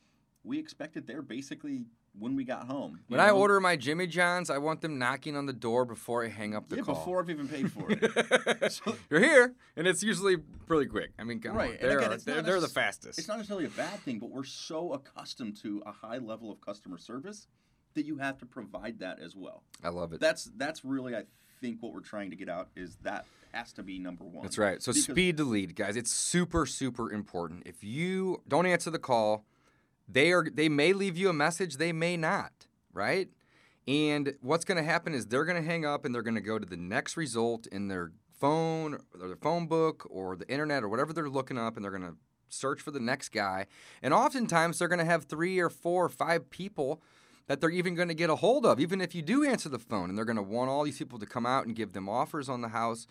we 0.43 0.57
expect 0.59 0.97
it 0.97 1.07
there 1.07 1.21
basically 1.21 1.85
when 2.17 2.35
we 2.35 2.43
got 2.43 2.65
home. 2.67 2.99
When 3.07 3.19
I 3.21 3.29
order 3.29 3.59
my 3.61 3.77
Jimmy 3.77 4.05
John's, 4.05 4.49
I 4.49 4.57
want 4.57 4.81
them 4.81 4.99
knocking 4.99 5.37
on 5.37 5.45
the 5.45 5.53
door 5.53 5.85
before 5.85 6.25
I 6.25 6.27
hang 6.27 6.53
up 6.55 6.67
the 6.67 6.75
yeah, 6.77 6.81
call. 6.81 6.95
before 6.95 7.21
I've 7.21 7.29
even 7.29 7.47
paid 7.47 7.71
for 7.71 7.85
it. 7.89 8.71
So- 8.71 8.95
You're 9.09 9.19
here, 9.21 9.53
and 9.77 9.87
it's 9.87 10.03
usually 10.03 10.37
pretty 10.37 10.87
quick. 10.89 11.11
I 11.17 11.23
mean, 11.23 11.39
come 11.39 11.55
Right, 11.55 11.71
on, 11.71 11.77
they're, 11.81 11.99
again, 11.99 12.11
it's 12.13 12.23
they're, 12.25 12.41
they're 12.41 12.59
the 12.59 12.67
fastest. 12.67 13.17
it's 13.19 13.27
not 13.27 13.37
necessarily 13.37 13.65
a 13.65 13.69
bad 13.69 13.99
thing, 14.01 14.19
but 14.19 14.29
we're 14.29 14.43
so 14.43 14.93
accustomed 14.93 15.57
to 15.61 15.81
a 15.85 15.91
high 15.91 16.17
level 16.17 16.51
of 16.51 16.59
customer 16.61 16.97
service 16.97 17.47
that 17.93 18.05
you 18.05 18.17
have 18.17 18.37
to 18.39 18.45
provide 18.45 18.99
that 18.99 19.19
as 19.19 19.35
well. 19.35 19.63
I 19.83 19.89
love 19.89 20.13
it. 20.13 20.19
That's 20.19 20.51
that's 20.55 20.83
really 20.85 21.15
I 21.15 21.23
think 21.59 21.81
what 21.81 21.93
we're 21.93 21.99
trying 22.01 22.29
to 22.31 22.35
get 22.35 22.49
out 22.49 22.69
is 22.75 22.97
that 23.03 23.25
has 23.53 23.73
to 23.73 23.83
be 23.83 23.99
number 23.99 24.23
one. 24.23 24.43
That's 24.43 24.57
right. 24.57 24.81
So 24.81 24.91
Because- 24.91 25.05
speed 25.05 25.37
to 25.37 25.43
lead, 25.43 25.75
guys. 25.75 25.95
It's 25.95 26.11
super, 26.11 26.65
super 26.65 27.11
important. 27.11 27.63
If 27.65 27.83
you 27.83 28.41
don't 28.47 28.65
answer 28.65 28.89
the 28.89 28.99
call, 28.99 29.45
they 30.07 30.31
are 30.31 30.45
they 30.51 30.69
may 30.69 30.93
leave 30.93 31.17
you 31.17 31.29
a 31.29 31.33
message, 31.33 31.77
they 31.77 31.91
may 31.91 32.17
not, 32.17 32.67
right? 32.93 33.29
And 33.87 34.35
what's 34.41 34.63
going 34.63 34.77
to 34.77 34.83
happen 34.83 35.13
is 35.13 35.25
they're 35.25 35.45
going 35.45 35.61
to 35.61 35.67
hang 35.67 35.85
up 35.85 36.05
and 36.05 36.13
they're 36.13 36.21
going 36.21 36.35
to 36.35 36.41
go 36.41 36.59
to 36.59 36.65
the 36.65 36.77
next 36.77 37.17
result 37.17 37.67
in 37.67 37.87
their 37.87 38.11
phone 38.39 38.99
or 39.19 39.27
their 39.27 39.35
phone 39.35 39.67
book 39.67 40.07
or 40.09 40.35
the 40.35 40.47
internet 40.49 40.83
or 40.83 40.89
whatever 40.89 41.13
they're 41.13 41.29
looking 41.29 41.57
up 41.57 41.75
and 41.75 41.83
they're 41.83 41.91
going 41.91 42.03
to 42.03 42.15
search 42.49 42.81
for 42.81 42.91
the 42.91 42.99
next 42.99 43.29
guy. 43.29 43.65
And 44.01 44.13
oftentimes 44.13 44.79
they're 44.79 44.87
going 44.87 44.99
to 44.99 45.05
have 45.05 45.25
three 45.25 45.59
or 45.59 45.69
four 45.69 46.05
or 46.05 46.09
five 46.09 46.49
people 46.49 47.01
that 47.51 47.59
they're 47.59 47.69
even 47.69 47.95
going 47.95 48.07
to 48.07 48.13
get 48.13 48.29
a 48.29 48.37
hold 48.37 48.65
of, 48.65 48.79
even 48.79 49.01
if 49.01 49.13
you 49.13 49.21
do 49.21 49.43
answer 49.43 49.67
the 49.67 49.77
phone. 49.77 50.07
And 50.07 50.17
they're 50.17 50.23
going 50.23 50.37
to 50.37 50.41
want 50.41 50.69
all 50.69 50.83
these 50.83 50.97
people 50.97 51.19
to 51.19 51.25
come 51.25 51.45
out 51.45 51.65
and 51.65 51.75
give 51.75 51.91
them 51.91 52.07
offers 52.07 52.47
on 52.47 52.61
the 52.61 52.69
house 52.69 53.07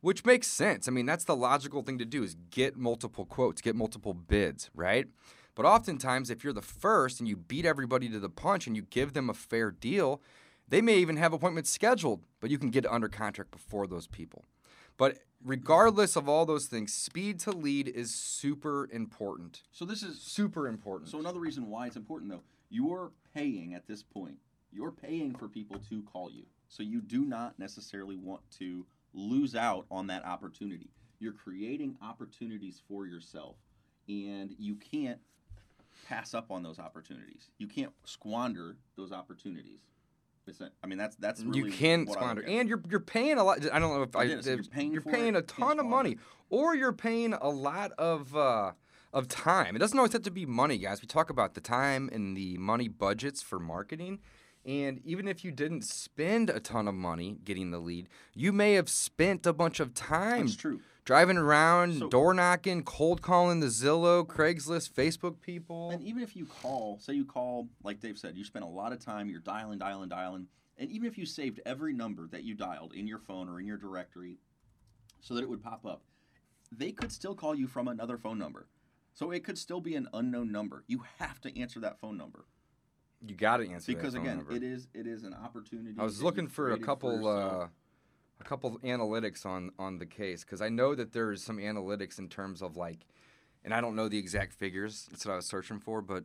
which 0.00 0.24
makes 0.24 0.46
sense. 0.46 0.88
I 0.88 0.92
mean, 0.92 1.04
that's 1.04 1.24
the 1.24 1.36
logical 1.36 1.82
thing 1.82 1.98
to 1.98 2.06
do 2.06 2.22
is 2.22 2.34
get 2.50 2.74
multiple 2.74 3.26
quotes, 3.26 3.60
get 3.60 3.76
multiple 3.76 4.14
bids, 4.14 4.70
right? 4.74 5.06
But 5.54 5.66
oftentimes, 5.66 6.30
if 6.30 6.42
you're 6.42 6.54
the 6.54 6.62
first 6.62 7.20
and 7.20 7.28
you 7.28 7.36
beat 7.36 7.66
everybody 7.66 8.08
to 8.08 8.18
the 8.18 8.30
punch 8.30 8.66
and 8.66 8.74
you 8.74 8.80
give 8.82 9.12
them 9.12 9.28
a 9.28 9.34
fair 9.34 9.70
deal, 9.70 10.22
they 10.66 10.80
may 10.80 10.96
even 10.96 11.18
have 11.18 11.34
appointments 11.34 11.68
scheduled, 11.68 12.22
but 12.40 12.48
you 12.48 12.56
can 12.58 12.70
get 12.70 12.86
under 12.86 13.08
contract 13.08 13.50
before 13.50 13.86
those 13.86 14.06
people. 14.06 14.46
But 14.96 15.18
regardless 15.44 16.16
of 16.16 16.30
all 16.30 16.46
those 16.46 16.66
things, 16.66 16.94
speed 16.94 17.38
to 17.40 17.50
lead 17.50 17.86
is 17.86 18.14
super 18.14 18.88
important. 18.90 19.62
So 19.70 19.84
this 19.84 20.02
is 20.02 20.20
Super 20.20 20.66
important. 20.66 21.10
so 21.10 21.18
another 21.18 21.40
reason 21.40 21.68
why 21.68 21.88
it's 21.88 21.96
important 21.96 22.30
though. 22.30 22.42
You're 22.70 23.10
paying 23.34 23.74
at 23.74 23.86
this 23.86 24.02
point. 24.02 24.38
You're 24.72 24.92
paying 24.92 25.34
for 25.34 25.48
people 25.48 25.78
to 25.90 26.02
call 26.02 26.30
you. 26.30 26.44
So 26.68 26.82
you 26.82 27.00
do 27.00 27.24
not 27.24 27.58
necessarily 27.58 28.16
want 28.16 28.42
to 28.58 28.86
lose 29.12 29.56
out 29.56 29.86
on 29.90 30.06
that 30.06 30.24
opportunity. 30.24 30.90
You're 31.18 31.32
creating 31.32 31.96
opportunities 32.00 32.80
for 32.88 33.06
yourself 33.06 33.56
and 34.08 34.54
you 34.58 34.76
can't 34.76 35.18
pass 36.08 36.34
up 36.34 36.50
on 36.50 36.62
those 36.62 36.78
opportunities. 36.78 37.50
You 37.58 37.66
can't 37.66 37.92
squander 38.04 38.76
those 38.96 39.12
opportunities. 39.12 39.80
I 40.82 40.86
mean 40.88 40.98
that's 40.98 41.16
that's 41.16 41.42
really 41.42 41.70
you 41.70 41.76
can 41.76 42.08
squander, 42.08 42.42
and 42.42 42.68
you're 42.68 42.82
you're 42.88 42.98
paying 42.98 43.38
a 43.38 43.44
lot. 43.44 43.58
I 43.72 43.78
don't 43.78 43.94
know 43.94 44.02
if 44.02 44.16
I. 44.16 44.24
It 44.24 44.30
is. 44.30 44.46
You're 44.46 44.64
paying 44.64 44.92
you're 44.92 45.02
paying 45.02 45.36
it, 45.36 45.38
a 45.38 45.42
ton 45.42 45.78
of 45.78 45.86
money, 45.86 46.16
or 46.48 46.74
you're 46.74 46.92
paying 46.92 47.34
a 47.34 47.48
lot 47.48 47.92
of 47.92 48.34
uh, 48.34 48.72
of 49.12 49.28
time. 49.28 49.74
It 49.76 49.80
doesn't 49.80 49.98
always 49.98 50.12
have 50.12 50.22
to 50.22 50.30
be 50.30 50.46
money, 50.46 50.78
guys. 50.78 51.00
We 51.02 51.08
talk 51.08 51.30
about 51.30 51.54
the 51.54 51.60
time 51.60 52.08
and 52.12 52.36
the 52.36 52.56
money 52.58 52.88
budgets 52.88 53.42
for 53.42 53.58
marketing. 53.58 54.20
And 54.64 55.00
even 55.04 55.26
if 55.26 55.42
you 55.44 55.50
didn't 55.50 55.84
spend 55.84 56.50
a 56.50 56.60
ton 56.60 56.86
of 56.86 56.94
money 56.94 57.38
getting 57.44 57.70
the 57.70 57.78
lead, 57.78 58.08
you 58.34 58.52
may 58.52 58.74
have 58.74 58.88
spent 58.90 59.46
a 59.46 59.52
bunch 59.54 59.80
of 59.80 59.94
time 59.94 60.42
That's 60.46 60.56
true. 60.56 60.80
driving 61.04 61.38
around, 61.38 61.94
So- 61.98 62.08
door 62.10 62.34
knocking, 62.34 62.82
cold 62.84 63.22
calling 63.22 63.60
the 63.60 63.68
Zillow, 63.68 64.24
Craigslist, 64.26 64.92
Facebook 64.92 65.40
people. 65.40 65.90
And 65.90 66.02
even 66.02 66.22
if 66.22 66.36
you 66.36 66.44
call, 66.44 66.98
say 66.98 67.14
you 67.14 67.24
call, 67.24 67.68
like 67.82 68.00
Dave 68.00 68.18
said, 68.18 68.36
you 68.36 68.44
spent 68.44 68.64
a 68.64 68.68
lot 68.68 68.92
of 68.92 69.00
time, 69.00 69.30
you're 69.30 69.40
dialing, 69.40 69.78
dialing, 69.78 70.10
dialing. 70.10 70.46
And 70.76 70.90
even 70.90 71.06
if 71.08 71.16
you 71.16 71.24
saved 71.26 71.60
every 71.64 71.94
number 71.94 72.28
that 72.28 72.44
you 72.44 72.54
dialed 72.54 72.92
in 72.92 73.06
your 73.06 73.18
phone 73.18 73.48
or 73.48 73.60
in 73.60 73.66
your 73.66 73.76
directory 73.78 74.38
so 75.20 75.34
that 75.34 75.42
it 75.42 75.48
would 75.48 75.62
pop 75.62 75.84
up, 75.86 76.02
they 76.70 76.92
could 76.92 77.10
still 77.12 77.34
call 77.34 77.54
you 77.54 77.66
from 77.66 77.88
another 77.88 78.18
phone 78.18 78.38
number. 78.38 78.66
So 79.14 79.30
it 79.30 79.44
could 79.44 79.58
still 79.58 79.80
be 79.80 79.94
an 79.96 80.08
unknown 80.14 80.50
number. 80.52 80.84
You 80.86 81.02
have 81.18 81.40
to 81.42 81.60
answer 81.60 81.80
that 81.80 81.98
phone 82.00 82.16
number 82.16 82.46
You 83.26 83.34
got 83.34 83.58
to 83.58 83.68
answer 83.70 83.92
that 83.92 83.98
because 83.98 84.14
phone 84.14 84.22
again, 84.22 84.36
number. 84.38 84.52
it 84.54 84.62
is 84.62 84.88
it 84.94 85.06
is 85.06 85.24
an 85.24 85.34
opportunity. 85.34 85.94
I 85.98 86.04
was 86.04 86.22
looking 86.22 86.46
for 86.48 86.72
a 86.72 86.78
couple 86.78 87.12
yourself. 87.16 87.52
uh, 87.64 87.66
a 88.40 88.44
couple 88.44 88.78
analytics 88.80 89.44
on 89.44 89.70
on 89.78 89.98
the 89.98 90.06
case 90.06 90.44
because 90.44 90.62
I 90.62 90.68
know 90.70 90.94
that 90.94 91.12
there's 91.12 91.42
some 91.42 91.58
analytics 91.58 92.18
in 92.18 92.28
terms 92.28 92.62
of 92.62 92.76
like, 92.76 93.06
and 93.64 93.74
I 93.74 93.80
don't 93.82 93.94
know 93.96 94.08
the 94.08 94.18
exact 94.18 94.54
figures. 94.54 95.06
That's 95.10 95.26
what 95.26 95.32
I 95.32 95.36
was 95.36 95.46
searching 95.46 95.78
for, 95.80 96.00
but 96.00 96.24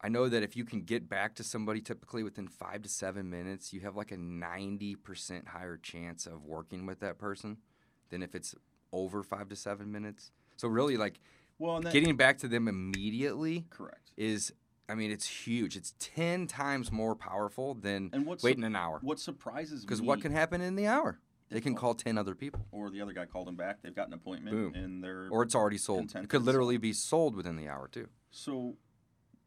I 0.00 0.08
know 0.08 0.28
that 0.28 0.42
if 0.42 0.56
you 0.56 0.64
can 0.64 0.82
get 0.82 1.08
back 1.08 1.34
to 1.36 1.44
somebody 1.44 1.80
typically 1.80 2.22
within 2.22 2.46
five 2.48 2.82
to 2.82 2.88
seven 2.88 3.30
minutes, 3.30 3.72
you 3.72 3.80
have 3.80 3.96
like 3.96 4.12
a 4.12 4.16
ninety 4.16 4.94
percent 4.94 5.48
higher 5.48 5.76
chance 5.76 6.26
of 6.26 6.44
working 6.44 6.86
with 6.86 7.00
that 7.00 7.18
person 7.18 7.56
than 8.10 8.22
if 8.22 8.34
it's 8.36 8.54
over 8.92 9.22
five 9.24 9.48
to 9.48 9.56
seven 9.56 9.90
minutes. 9.90 10.30
So 10.56 10.68
really, 10.68 10.96
like 10.96 11.18
well, 11.58 11.76
and 11.76 11.86
then, 11.86 11.92
getting 11.92 12.16
back 12.16 12.38
to 12.38 12.48
them 12.48 12.68
immediately 12.68 13.66
correct. 13.70 14.10
is. 14.16 14.52
I 14.88 14.94
mean, 14.94 15.10
it's 15.10 15.26
huge. 15.26 15.76
It's 15.76 15.94
ten 15.98 16.46
times 16.46 16.90
more 16.92 17.14
powerful 17.14 17.74
than 17.74 18.10
And 18.12 18.26
what's 18.26 18.42
waiting 18.42 18.64
an 18.64 18.76
hour. 18.76 18.98
What 19.00 19.18
surprises 19.20 19.80
me 19.82 19.86
Because 19.86 20.02
what 20.02 20.20
can 20.20 20.32
happen 20.32 20.60
in 20.60 20.74
the 20.74 20.86
hour? 20.86 21.18
They 21.50 21.60
can 21.60 21.74
call 21.74 21.94
10 21.94 22.16
other 22.16 22.34
people. 22.34 22.66
or 22.72 22.88
the 22.90 23.00
other 23.02 23.12
guy 23.12 23.26
called 23.26 23.46
them 23.46 23.56
back. 23.56 23.82
They've 23.82 23.94
got 23.94 24.06
an 24.08 24.14
appointment 24.14 24.56
Boom. 24.56 24.74
and 24.74 25.04
they're 25.04 25.28
Or 25.30 25.42
it's 25.42 25.54
already 25.54 25.76
sold. 25.78 26.10
It 26.16 26.28
could 26.30 26.42
literally 26.44 26.78
be 26.78 26.94
sold 26.94 27.36
within 27.36 27.56
the 27.56 27.68
hour, 27.68 27.88
too. 27.88 28.08
So, 28.30 28.76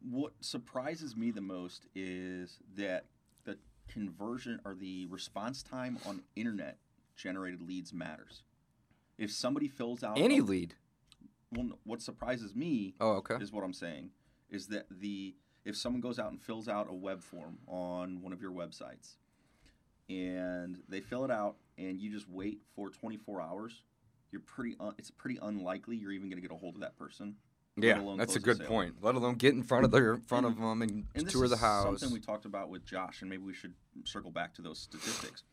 what 0.07 0.33
surprises 0.39 1.15
me 1.15 1.31
the 1.31 1.41
most 1.41 1.87
is 1.95 2.59
that 2.77 3.05
the 3.43 3.57
conversion 3.87 4.59
or 4.65 4.75
the 4.75 5.07
response 5.07 5.63
time 5.63 5.97
on 6.05 6.21
internet 6.35 6.77
generated 7.15 7.61
leads 7.61 7.91
matters. 7.91 8.43
If 9.17 9.31
somebody 9.31 9.67
fills 9.67 10.03
out 10.03 10.17
Any 10.19 10.37
a- 10.39 10.43
lead. 10.43 10.75
Well, 11.55 11.79
what 11.85 12.01
surprises 12.01 12.55
me 12.55 12.95
Oh, 12.99 13.13
okay. 13.17 13.35
is 13.35 13.51
what 13.51 13.63
I'm 13.63 13.73
saying 13.73 14.11
is 14.49 14.67
that 14.67 14.85
the 14.91 15.35
if 15.63 15.75
someone 15.75 16.01
goes 16.01 16.19
out 16.19 16.29
and 16.31 16.39
fills 16.41 16.67
out 16.67 16.87
a 16.89 16.93
web 16.93 17.23
form 17.23 17.57
on 17.67 18.21
one 18.21 18.31
of 18.33 18.41
your 18.41 18.51
websites 18.51 19.15
and 20.09 20.77
they 20.87 20.99
fill 21.01 21.25
it 21.25 21.31
out 21.31 21.55
and 21.77 21.99
you 21.99 22.11
just 22.11 22.29
wait 22.29 22.59
for 22.75 22.89
24 22.89 23.41
hours, 23.41 23.83
you're 24.31 24.41
pretty 24.41 24.75
un- 24.79 24.93
it's 24.97 25.09
pretty 25.11 25.39
unlikely 25.41 25.95
you're 25.95 26.11
even 26.11 26.29
going 26.29 26.41
to 26.41 26.47
get 26.47 26.53
a 26.55 26.59
hold 26.59 26.75
of 26.75 26.81
that 26.81 26.95
person. 26.97 27.35
Yeah, 27.77 28.01
that's 28.17 28.37
a 28.37 28.39
good 28.39 28.57
sale. 28.59 28.67
point. 28.67 28.95
Let 29.01 29.15
alone 29.15 29.35
get 29.35 29.53
in 29.53 29.61
front 29.61 29.83
of 29.83 29.91
their 29.91 30.13
in 30.13 30.21
front 30.21 30.45
And- 30.45 30.55
of 30.55 30.61
them 30.61 30.81
and, 30.81 31.07
And 31.13 31.27
tour 31.29 31.47
the 31.49 31.57
house. 31.57 31.99
something 31.99 32.13
we 32.13 32.21
talked 32.21 32.45
about 32.45 32.69
with 32.69 32.85
Josh, 32.85 33.19
and 33.21 33.29
maybe 33.29 33.43
we 33.43 33.53
should 33.53 33.73
circle 34.05 34.31
back 34.31 34.53
to 34.53 34.61
those 34.61 34.79
statistics. 34.79 35.43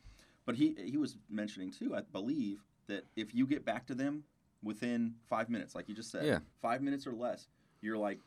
But 0.45 0.55
he 0.55 0.73
he 0.77 0.95
was 0.97 1.17
mentioning 1.29 1.71
too, 1.71 1.95
I 1.95 2.01
believe, 2.01 2.63
that 2.87 3.05
if 3.17 3.33
you 3.35 3.45
get 3.45 3.65
back 3.65 3.87
to 3.87 3.95
them 3.95 4.23
within 4.63 5.15
five 5.29 5.49
minutes, 5.49 5.75
like 5.75 5.87
you 5.89 5.95
just 5.95 6.11
said, 6.11 6.25
Yeah. 6.25 6.39
five 6.61 6.81
minutes 6.81 7.05
or 7.05 7.13
less, 7.13 7.47
you're 7.81 7.97
like 7.97 8.19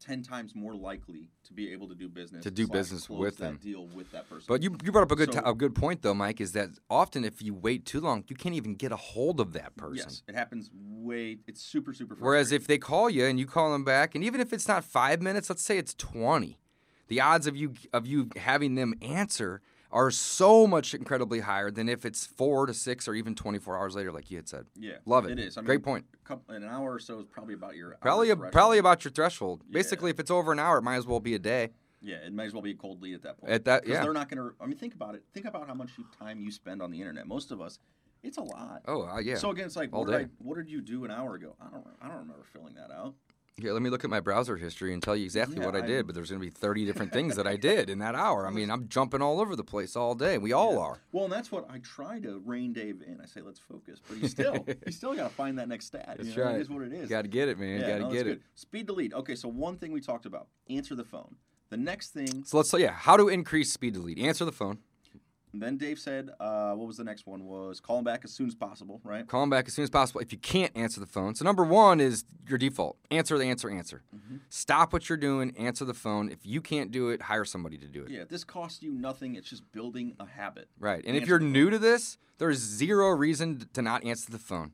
ten 0.00 0.22
times 0.22 0.54
more 0.56 0.74
likely 0.74 1.30
to 1.44 1.52
be 1.52 1.72
able 1.72 1.88
to 1.88 1.94
do 1.94 2.08
business 2.08 2.42
To 2.42 2.50
do 2.50 2.66
business 2.66 3.08
with 3.08 3.36
that 3.38 3.44
them. 3.44 3.60
deal 3.62 3.86
with 3.86 4.10
that 4.10 4.28
person. 4.28 4.44
But 4.48 4.62
you, 4.62 4.76
you 4.84 4.90
brought 4.90 5.02
up 5.04 5.12
a 5.12 5.16
good 5.16 5.32
So- 5.32 5.40
t- 5.40 5.46
a 5.50 5.54
good 5.54 5.74
point 5.74 6.02
though, 6.02 6.14
Mike. 6.14 6.40
Is 6.40 6.52
that 6.52 6.70
often 6.90 7.24
if 7.24 7.40
you 7.40 7.54
wait 7.54 7.86
too 7.86 8.00
long, 8.00 8.24
you 8.28 8.34
can't 8.36 8.54
even 8.56 8.74
get 8.74 8.90
a 8.92 8.96
hold 8.96 9.40
of 9.40 9.52
that 9.52 9.76
person. 9.76 10.06
yes, 10.08 10.22
it 10.28 10.34
happens 10.34 10.68
way. 10.74 11.38
It's 11.46 11.62
super 11.62 11.94
super. 11.94 12.16
Whereas 12.18 12.50
if 12.52 12.66
they 12.66 12.76
call 12.78 13.08
you 13.08 13.24
and 13.24 13.38
you 13.38 13.46
call 13.46 13.72
them 13.72 13.84
back, 13.84 14.14
and 14.16 14.24
even 14.24 14.40
if 14.40 14.52
it's 14.52 14.66
not 14.68 14.84
five 14.84 15.22
minutes, 15.22 15.48
let's 15.48 15.62
say 15.62 15.78
it's 15.78 15.94
twenty, 15.94 16.58
the 17.06 17.20
odds 17.20 17.46
of 17.46 17.56
you 17.56 17.74
of 17.92 18.04
you 18.06 18.30
having 18.36 18.74
them 18.74 18.94
answer 19.00 19.62
are 19.90 20.10
so 20.10 20.66
much 20.66 20.94
incredibly 20.94 21.40
higher 21.40 21.70
than 21.70 21.88
if 21.88 22.04
it's 22.04 22.26
four 22.26 22.66
to 22.66 22.74
six 22.74 23.08
or 23.08 23.14
even 23.14 23.34
twenty 23.34 23.58
four 23.58 23.76
hours 23.78 23.94
later, 23.94 24.12
like 24.12 24.30
you 24.30 24.36
had 24.36 24.48
said. 24.48 24.66
yeah, 24.78 24.94
Love 25.06 25.24
it. 25.26 25.32
It 25.32 25.38
is. 25.38 25.56
I 25.56 25.62
Great 25.62 25.76
mean, 25.78 25.84
point. 25.84 26.04
a 26.12 26.28
couple- 26.28 26.54
an 26.54 26.64
hour 26.64 26.94
or 26.94 26.98
so 26.98 27.20
is 27.20 27.26
probably 27.26 27.54
about 27.54 27.76
your 27.76 27.96
Probably 28.00 28.30
a, 28.30 28.36
probably 28.36 28.78
about 28.78 29.04
your 29.04 29.12
threshold. 29.12 29.62
Yeah. 29.66 29.72
Basically, 29.74 30.10
if 30.10 30.20
it's 30.20 30.30
over 30.30 30.52
an 30.52 30.58
hour, 30.58 30.78
it 30.78 30.82
might 30.82 30.96
as 30.96 31.06
well 31.06 31.20
be 31.20 31.34
a 31.34 31.38
day. 31.38 31.70
Yeah, 32.00 32.16
it 32.16 32.32
might 32.32 32.44
as 32.44 32.52
well 32.52 32.62
be 32.62 32.70
a 32.72 32.76
cold 32.76 33.02
lead 33.02 33.14
at 33.14 33.22
that 33.22 33.38
point. 33.40 33.52
At 33.52 33.64
that- 33.64 33.86
yeah. 33.86 34.02
they're 34.02 34.12
not 34.12 34.28
going 34.28 34.38
to. 34.38 34.54
I 34.60 34.66
mean, 34.66 34.76
think 34.78 34.94
about 34.94 35.14
it. 35.14 35.24
Think 35.32 35.46
about 35.46 35.66
how 35.66 35.74
much 35.74 35.90
time 36.18 36.40
you 36.40 36.50
spend 36.52 36.80
on 36.82 36.90
the 36.90 36.98
internet. 37.00 37.26
Most 37.26 37.50
of 37.50 37.60
us, 37.60 37.78
it's 38.22 38.36
a 38.36 38.42
lot. 38.42 38.82
Oh 38.86 39.02
uh, 39.02 39.18
yeah. 39.18 39.36
So 39.36 39.50
again, 39.50 39.66
it's 39.66 39.76
like, 39.76 39.92
what 39.92 40.06
did, 40.06 40.14
I, 40.16 40.26
what 40.38 40.56
did 40.56 40.68
you 40.68 40.80
do 40.80 41.04
an 41.04 41.10
hour 41.10 41.34
ago? 41.34 41.56
I 41.60 41.70
don't. 41.70 41.86
I 42.02 42.08
don't 42.08 42.18
remember 42.18 42.44
filling 42.52 42.74
that 42.74 42.90
out. 42.92 43.14
Here, 43.60 43.72
let 43.72 43.82
me 43.82 43.90
look 43.90 44.04
at 44.04 44.10
my 44.10 44.20
browser 44.20 44.56
history 44.56 44.92
and 44.94 45.02
tell 45.02 45.16
you 45.16 45.24
exactly 45.24 45.56
Yeah, 45.58 45.66
what 45.66 45.74
I 45.74 45.80
I- 45.80 45.86
did. 45.86 46.06
But 46.06 46.14
there's 46.14 46.30
going 46.30 46.40
to 46.40 46.46
be 46.46 46.50
30 46.50 46.84
different 46.84 47.12
things 47.12 47.34
that 47.36 47.46
I 47.46 47.56
did 47.70 47.90
in 47.90 47.98
that 47.98 48.14
hour. 48.14 48.46
I 48.46 48.50
mean, 48.50 48.70
I'm 48.70 48.88
jumping 48.88 49.20
all 49.20 49.40
over 49.40 49.56
the 49.56 49.64
place 49.64 49.96
all 49.96 50.14
day. 50.14 50.38
We 50.38 50.52
all 50.52 50.74
Yeah. 50.74 50.78
are. 50.80 51.00
Well, 51.10 51.24
and 51.24 51.32
that's 51.32 51.50
what 51.50 51.68
I 51.68 51.78
try 51.78 52.20
to 52.20 52.40
rein 52.44 52.72
Dave 52.72 53.02
in. 53.04 53.20
I 53.20 53.26
say, 53.26 53.40
let's 53.40 53.58
focus, 53.58 54.00
but 54.08 54.18
you 54.18 54.28
still, 54.28 54.64
you 54.86 54.92
still 54.92 55.14
got 55.14 55.28
to 55.28 55.34
find 55.34 55.58
that 55.58 55.68
next 55.68 55.86
stat. 55.86 56.04
That's 56.18 56.28
you 56.28 56.36
know? 56.36 56.44
right. 56.44 56.54
It 56.56 56.60
is 56.60 56.70
what 56.70 56.82
it 56.82 56.92
is. 56.92 57.08
Got 57.08 57.22
to 57.22 57.28
get 57.28 57.48
it, 57.48 57.58
man. 57.58 57.80
yeah, 57.80 57.88
Got 57.88 57.94
to 57.94 58.00
no, 58.04 58.10
get 58.10 58.26
it. 58.28 58.42
Speed 58.54 58.86
to 58.86 58.92
lead. 58.92 59.12
Okay, 59.12 59.34
so 59.34 59.48
one 59.48 59.76
thing 59.76 59.90
we 59.90 60.00
talked 60.00 60.24
about: 60.26 60.46
answer 60.70 60.94
the 60.94 61.04
phone. 61.04 61.34
The 61.70 61.76
next 61.76 62.10
thing, 62.10 62.44
So 62.46 62.56
let's 62.56 62.70
say, 62.70 62.78
yeah, 62.80 62.92
how 62.92 63.18
to 63.18 63.28
increase 63.28 63.70
speed 63.72 63.92
to 63.94 64.00
lead. 64.00 64.18
Answer 64.18 64.46
the 64.46 64.52
phone. 64.52 64.78
Then 65.60 65.76
Dave 65.76 65.98
said, 65.98 66.30
uh, 66.40 66.72
what 66.74 66.86
was 66.86 66.96
the 66.96 67.04
next 67.04 67.26
one? 67.26 67.44
Was 67.46 67.80
call 67.80 67.98
him 67.98 68.04
back 68.04 68.22
as 68.24 68.32
soon 68.32 68.46
as 68.48 68.54
possible, 68.54 69.00
right? 69.04 69.26
Call 69.26 69.40
them 69.42 69.50
back 69.50 69.66
as 69.68 69.74
soon 69.74 69.82
as 69.82 69.90
possible 69.90 70.20
if 70.20 70.32
you 70.32 70.38
can't 70.38 70.72
answer 70.76 71.00
the 71.00 71.06
phone. 71.06 71.34
So 71.34 71.44
number 71.44 71.64
one 71.64 72.00
is 72.00 72.24
your 72.48 72.58
default. 72.58 72.96
Answer 73.10 73.38
the 73.38 73.44
answer, 73.44 73.70
answer. 73.70 74.02
Mm-hmm. 74.14 74.36
Stop 74.48 74.92
what 74.92 75.08
you're 75.08 75.18
doing, 75.18 75.54
answer 75.56 75.84
the 75.84 75.94
phone. 75.94 76.30
If 76.30 76.38
you 76.44 76.60
can't 76.60 76.90
do 76.90 77.08
it, 77.10 77.22
hire 77.22 77.44
somebody 77.44 77.78
to 77.78 77.86
do 77.86 78.04
it. 78.04 78.10
Yeah, 78.10 78.24
this 78.28 78.44
costs 78.44 78.82
you 78.82 78.92
nothing. 78.92 79.34
It's 79.36 79.48
just 79.48 79.70
building 79.72 80.14
a 80.20 80.26
habit. 80.26 80.68
Right. 80.78 81.04
And 81.06 81.16
if 81.16 81.26
you're 81.28 81.38
new 81.38 81.70
to 81.70 81.78
this, 81.78 82.18
there's 82.38 82.58
zero 82.58 83.08
reason 83.10 83.68
to 83.72 83.82
not 83.82 84.04
answer 84.04 84.30
the 84.30 84.38
phone. 84.38 84.72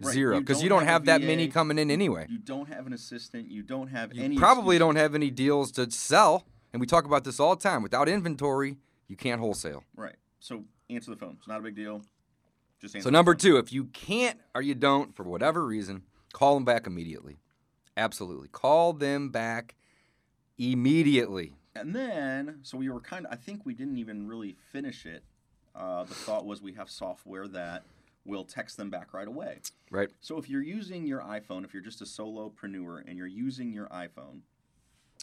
Right. 0.00 0.12
Zero. 0.12 0.34
You 0.34 0.40
Because 0.40 0.58
don't 0.58 0.64
you 0.64 0.68
don't 0.68 0.82
have 0.82 0.88
have 0.88 1.04
that 1.06 1.22
many 1.22 1.48
coming 1.48 1.78
in 1.78 1.90
anyway. 1.90 2.26
You 2.28 2.38
don't 2.38 2.68
have 2.68 2.86
an 2.86 2.92
assistant. 2.92 3.50
You 3.50 3.62
don't 3.62 3.88
have 3.88 4.12
You 4.12 4.22
any. 4.24 4.36
probably 4.36 4.78
don't 4.78 4.96
have 4.96 5.14
any 5.14 5.30
deals 5.30 5.70
to 5.72 5.90
sell. 5.90 6.44
And 6.72 6.80
we 6.80 6.86
talk 6.86 7.06
about 7.06 7.24
this 7.24 7.40
all 7.40 7.56
the 7.56 7.62
time. 7.62 7.82
Without 7.82 8.06
inventory, 8.06 8.76
you 9.08 9.16
can't 9.16 9.40
wholesale. 9.40 9.84
Right. 9.96 10.16
So 10.40 10.64
answer 10.90 11.10
the 11.10 11.16
phone. 11.16 11.36
It's 11.38 11.48
not 11.48 11.58
a 11.58 11.62
big 11.62 11.76
deal. 11.76 12.02
Just 12.80 12.94
answer. 12.94 13.06
So 13.06 13.10
number 13.10 13.34
two, 13.34 13.56
if 13.56 13.72
you 13.72 13.84
can't 13.86 14.38
or 14.54 14.62
you 14.62 14.74
don't 14.74 15.14
for 15.16 15.24
whatever 15.24 15.66
reason, 15.66 16.02
call 16.32 16.54
them 16.54 16.64
back 16.64 16.86
immediately. 16.86 17.38
Absolutely, 17.96 18.48
call 18.48 18.92
them 18.92 19.30
back 19.30 19.74
immediately. 20.58 21.54
And 21.74 21.94
then, 21.94 22.60
so 22.62 22.78
we 22.78 22.88
were 22.88 23.00
kind 23.00 23.26
of. 23.26 23.32
I 23.32 23.36
think 23.36 23.64
we 23.64 23.74
didn't 23.74 23.98
even 23.98 24.26
really 24.26 24.56
finish 24.72 25.06
it. 25.06 25.22
Uh, 25.74 26.04
the 26.04 26.14
thought 26.14 26.46
was 26.46 26.62
we 26.62 26.72
have 26.74 26.90
software 26.90 27.48
that 27.48 27.84
will 28.24 28.44
text 28.44 28.76
them 28.76 28.90
back 28.90 29.14
right 29.14 29.28
away. 29.28 29.60
Right. 29.90 30.08
So 30.20 30.36
if 30.38 30.48
you're 30.48 30.62
using 30.62 31.06
your 31.06 31.20
iPhone, 31.20 31.64
if 31.64 31.72
you're 31.72 31.82
just 31.82 32.00
a 32.00 32.04
solopreneur 32.04 33.02
and 33.06 33.16
you're 33.16 33.26
using 33.26 33.72
your 33.72 33.86
iPhone, 33.88 34.40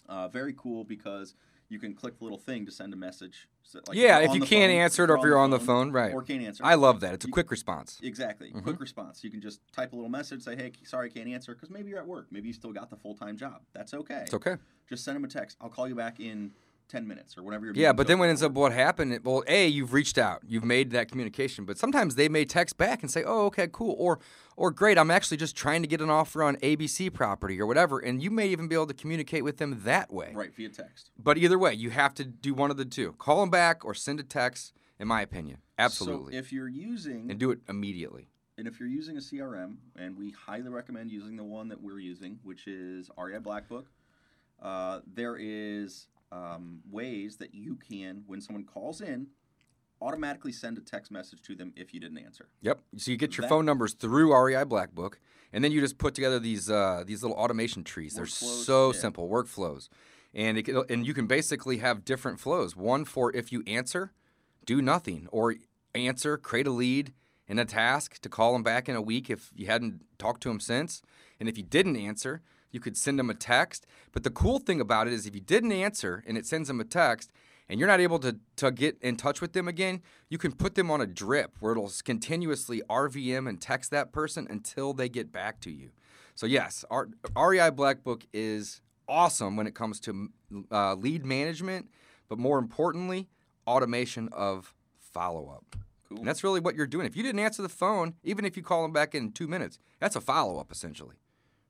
uh, 0.08 0.28
very 0.30 0.54
cool 0.58 0.84
because 0.84 1.36
you 1.70 1.80
can 1.80 1.94
click 1.94 2.18
the 2.18 2.24
little 2.24 2.40
thing 2.40 2.66
to 2.66 2.72
send 2.72 2.94
a 2.94 2.98
message. 2.98 3.48
So, 3.64 3.80
like, 3.88 3.98
yeah, 3.98 4.20
if 4.20 4.34
you 4.36 4.42
can't 4.42 4.72
phone, 4.72 4.80
answer 4.82 5.04
it 5.06 5.10
or 5.10 5.18
if 5.18 5.24
you're 5.24 5.38
on 5.38 5.50
the 5.50 5.60
phone, 5.60 5.92
right. 5.92 6.14
or 6.14 6.22
can't 6.22 6.44
answer. 6.44 6.64
I 6.66 6.76
love 6.76 7.00
that. 7.00 7.14
It's 7.14 7.26
a 7.26 7.28
You- 7.28 7.34
quick 7.34 7.50
response. 7.50 8.00
Exactly. 8.04 8.52
Mhm. 8.52 8.62
Quick 8.64 8.80
response. 8.80 9.24
You 9.24 9.32
can 9.32 9.42
just 9.42 9.62
type 9.72 9.94
a 9.94 9.96
little 9.96 10.10
message, 10.12 10.44
say, 10.44 10.56
"Hey, 10.56 10.74
sorry, 10.84 11.10
I 11.10 11.14
can't 11.14 11.30
answer," 11.30 11.54
because 11.56 11.70
maybe 11.70 11.90
you're 11.90 12.00
at 12.00 12.08
work. 12.08 12.28
Maybe 12.30 12.48
you 12.50 12.54
still 12.54 12.74
got 12.74 12.90
the 12.90 12.98
full 12.98 13.16
time 13.16 13.36
job. 13.38 13.62
That's 13.74 13.94
okay. 13.94 14.24
It's 14.24 14.34
okay. 14.34 14.58
Just 14.88 15.04
send 15.06 15.16
them 15.16 15.24
a 15.24 15.28
text. 15.28 15.58
I'll 15.62 15.70
call 15.70 15.88
you 15.88 15.96
back 15.96 16.20
in 16.20 16.52
ten 16.94 17.08
minutes 17.08 17.38
or 17.38 17.44
whenever 17.44 17.66
you're. 17.66 17.76
Yeah, 17.76 17.92
but 17.92 18.08
then 18.08 18.20
when 18.20 18.30
ends 18.30 18.44
up 18.44 18.52
what 18.52 18.72
happened, 18.72 19.20
well, 19.24 19.44
A, 19.48 19.68
you've 19.68 19.94
reached 19.94 20.20
out, 20.20 20.44
you've 20.48 20.64
made 20.64 20.92
that 20.92 21.10
communication, 21.10 21.66
but 21.66 21.78
sometimes 21.78 22.16
they 22.16 22.30
may 22.30 22.46
text 22.46 22.78
back 22.78 23.02
and 23.02 23.10
say, 23.10 23.24
oh, 23.26 23.48
okay, 23.48 23.68
cool, 23.72 23.96
or, 23.98 24.20
or 24.56 24.70
great, 24.70 25.00
I'm 25.00 25.10
actually 25.10 25.38
just 25.38 25.56
trying 25.56 25.82
to 25.82 25.88
get 25.88 26.02
an 26.02 26.12
offer 26.12 26.44
on 26.44 26.56
ABC 26.58 27.12
property 27.12 27.60
or 27.60 27.66
whatever, 27.66 27.98
and 27.98 28.22
you 28.22 28.30
may 28.30 28.48
even 28.48 28.68
be 28.68 28.76
able 28.76 28.88
to 28.88 28.94
communicate 28.94 29.44
with 29.44 29.58
them 29.58 29.82
that 29.84 30.14
way. 30.14 30.32
right 30.36 30.54
via 30.56 30.70
text. 30.70 31.10
But 31.18 31.40
either 31.40 31.58
way, 31.58 31.74
you 31.74 31.90
have 31.90 32.14
to 32.16 32.24
do 32.24 32.54
one 32.54 32.70
of 32.70 32.78
the 32.78 32.86
two 32.86 33.14
call 33.14 33.40
them 33.42 33.50
back 33.50 33.84
or 33.84 33.96
send 33.96 34.20
a 34.20 34.24
text, 34.24 34.74
in 35.00 35.08
my 35.08 35.22
opinion. 35.22 35.58
Absolutely. 35.80 36.34
So 36.34 36.40
if 36.40 36.54
you're 36.54 36.70
using 36.70 37.32
and 37.32 37.40
do 37.40 37.50
it 37.50 37.60
immediately. 37.68 38.28
and 38.60 38.68
if 38.68 38.80
you're 38.80 38.88
using 38.88 39.18
a 39.18 39.20
CRM, 39.20 39.78
and 39.98 40.16
we 40.16 40.30
highly 40.30 40.70
recommend 40.70 41.10
using 41.12 41.36
the 41.38 41.44
one 41.44 41.70
that 41.70 41.82
we're 41.82 42.00
using, 42.00 42.38
which 42.44 42.68
is 42.68 43.10
REI 43.18 43.40
Blackbook, 43.40 43.86
uh, 44.62 45.00
there 45.12 45.36
is 45.40 46.08
um, 46.34 46.80
ways 46.90 47.38
that 47.38 47.54
you 47.54 47.76
can, 47.76 48.24
when 48.26 48.42
someone 48.42 48.64
calls 48.64 49.02
in, 49.02 49.28
automatically 50.02 50.52
send 50.52 50.78
a 50.78 50.82
text 50.82 51.12
message 51.12 51.42
to 51.44 51.56
them 51.56 51.72
if 51.76 51.94
you 51.94 52.00
didn't 52.00 52.18
answer. 52.18 52.50
Yep. 52.62 52.82
So 52.98 53.12
you 53.12 53.18
get 53.18 53.38
your 53.38 53.44
That- 53.44 53.50
phone 53.50 53.66
numbers 53.66 53.94
through 53.94 54.34
REI 54.36 54.64
Black 54.66 54.94
Book, 54.94 55.20
and 55.54 55.64
then 55.64 55.72
you 55.72 55.80
just 55.80 55.98
put 55.98 56.14
together 56.16 56.40
these 56.40 56.70
uh, 56.70 57.04
these 57.06 57.22
little 57.22 57.38
automation 57.38 57.84
trees. 57.84 58.16
They're 58.16 58.26
so 58.26 58.92
yeah. 58.92 59.00
simple 59.00 59.30
workflows, 59.30 59.90
and 60.34 60.58
it, 60.58 60.64
can- 60.64 60.84
and 60.90 61.06
you 61.06 61.14
can 61.14 61.28
basically 61.28 61.78
have 61.78 62.04
different 62.04 62.40
flows. 62.40 62.76
One 62.76 63.06
for 63.06 63.34
if 63.36 63.52
you 63.52 63.64
answer, 63.68 64.12
do 64.66 64.82
nothing, 64.82 65.28
or 65.32 65.56
answer, 65.94 66.38
create 66.38 66.68
a 66.68 66.72
lead 66.72 67.14
and 67.48 67.60
a 67.60 67.66
task 67.66 68.20
to 68.22 68.30
call 68.30 68.54
them 68.54 68.64
back 68.64 68.90
in 68.90 68.96
a 68.96 69.02
week 69.02 69.30
if 69.30 69.52
you 69.56 69.68
hadn't 69.68 70.02
talked 70.18 70.42
to 70.42 70.50
them 70.50 70.60
since, 70.60 71.02
and 71.40 71.48
if 71.48 71.58
you 71.58 71.64
didn't 71.64 71.96
answer. 71.98 72.42
You 72.74 72.82
could 72.82 72.98
send 72.98 73.18
them 73.18 73.30
a 73.30 73.34
text. 73.34 73.86
But 74.12 74.24
the 74.24 74.30
cool 74.30 74.60
thing 74.60 74.82
about 74.82 75.08
it 75.08 75.14
is 75.14 75.26
if 75.26 75.34
you 75.34 75.40
didn't 75.40 75.72
answer 75.72 76.22
and 76.28 76.38
it 76.38 76.46
sends 76.46 76.68
them 76.68 76.82
a 76.82 76.84
text, 76.84 77.32
and 77.70 77.80
you're 77.80 77.88
not 77.88 78.02
able 78.02 78.20
to, 78.20 78.38
to 78.58 78.72
get 78.72 78.98
in 79.02 79.16
touch 79.16 79.40
with 79.40 79.54
them 79.54 79.68
again, 79.68 80.02
you 80.30 80.38
can 80.38 80.52
put 80.52 80.76
them 80.76 80.92
on 80.92 81.00
a 81.00 81.08
drip 81.08 81.56
where 81.60 81.72
it'll 81.72 81.92
continuously 82.04 82.82
RVM 82.90 83.48
and 83.48 83.62
text 83.62 83.90
that 83.92 84.12
person 84.12 84.48
until 84.50 84.94
they 84.94 85.08
get 85.08 85.32
back 85.32 85.62
to 85.62 85.72
you. 85.72 85.92
So, 86.36 86.46
yes, 86.46 86.84
our, 86.92 87.10
REI 87.38 87.70
Black 87.70 88.04
Book 88.04 88.26
is 88.34 88.82
awesome 89.08 89.56
when 89.56 89.68
it 89.68 89.76
comes 89.76 90.00
to 90.02 90.30
uh, 90.72 90.96
lead 90.96 91.26
management, 91.26 91.90
but 92.28 92.38
more 92.38 92.58
importantly, 92.58 93.30
automation 93.68 94.30
of 94.32 94.74
follow 95.00 95.50
up. 95.50 95.76
Cool. 96.10 96.20
And 96.20 96.28
that's 96.28 96.44
really 96.44 96.60
what 96.60 96.76
you're 96.76 96.88
doing. 96.88 97.06
If 97.06 97.16
you 97.16 97.24
didn't 97.24 97.40
answer 97.40 97.62
the 97.62 97.70
phone, 97.70 98.16
even 98.24 98.46
if 98.46 98.58
you 98.58 98.64
call 98.64 98.82
them 98.82 98.92
back 98.92 99.16
in 99.16 99.32
two 99.32 99.48
minutes, 99.48 99.80
that's 100.00 100.16
a 100.16 100.22
follow 100.22 100.60
up 100.60 100.72
essentially, 100.72 101.16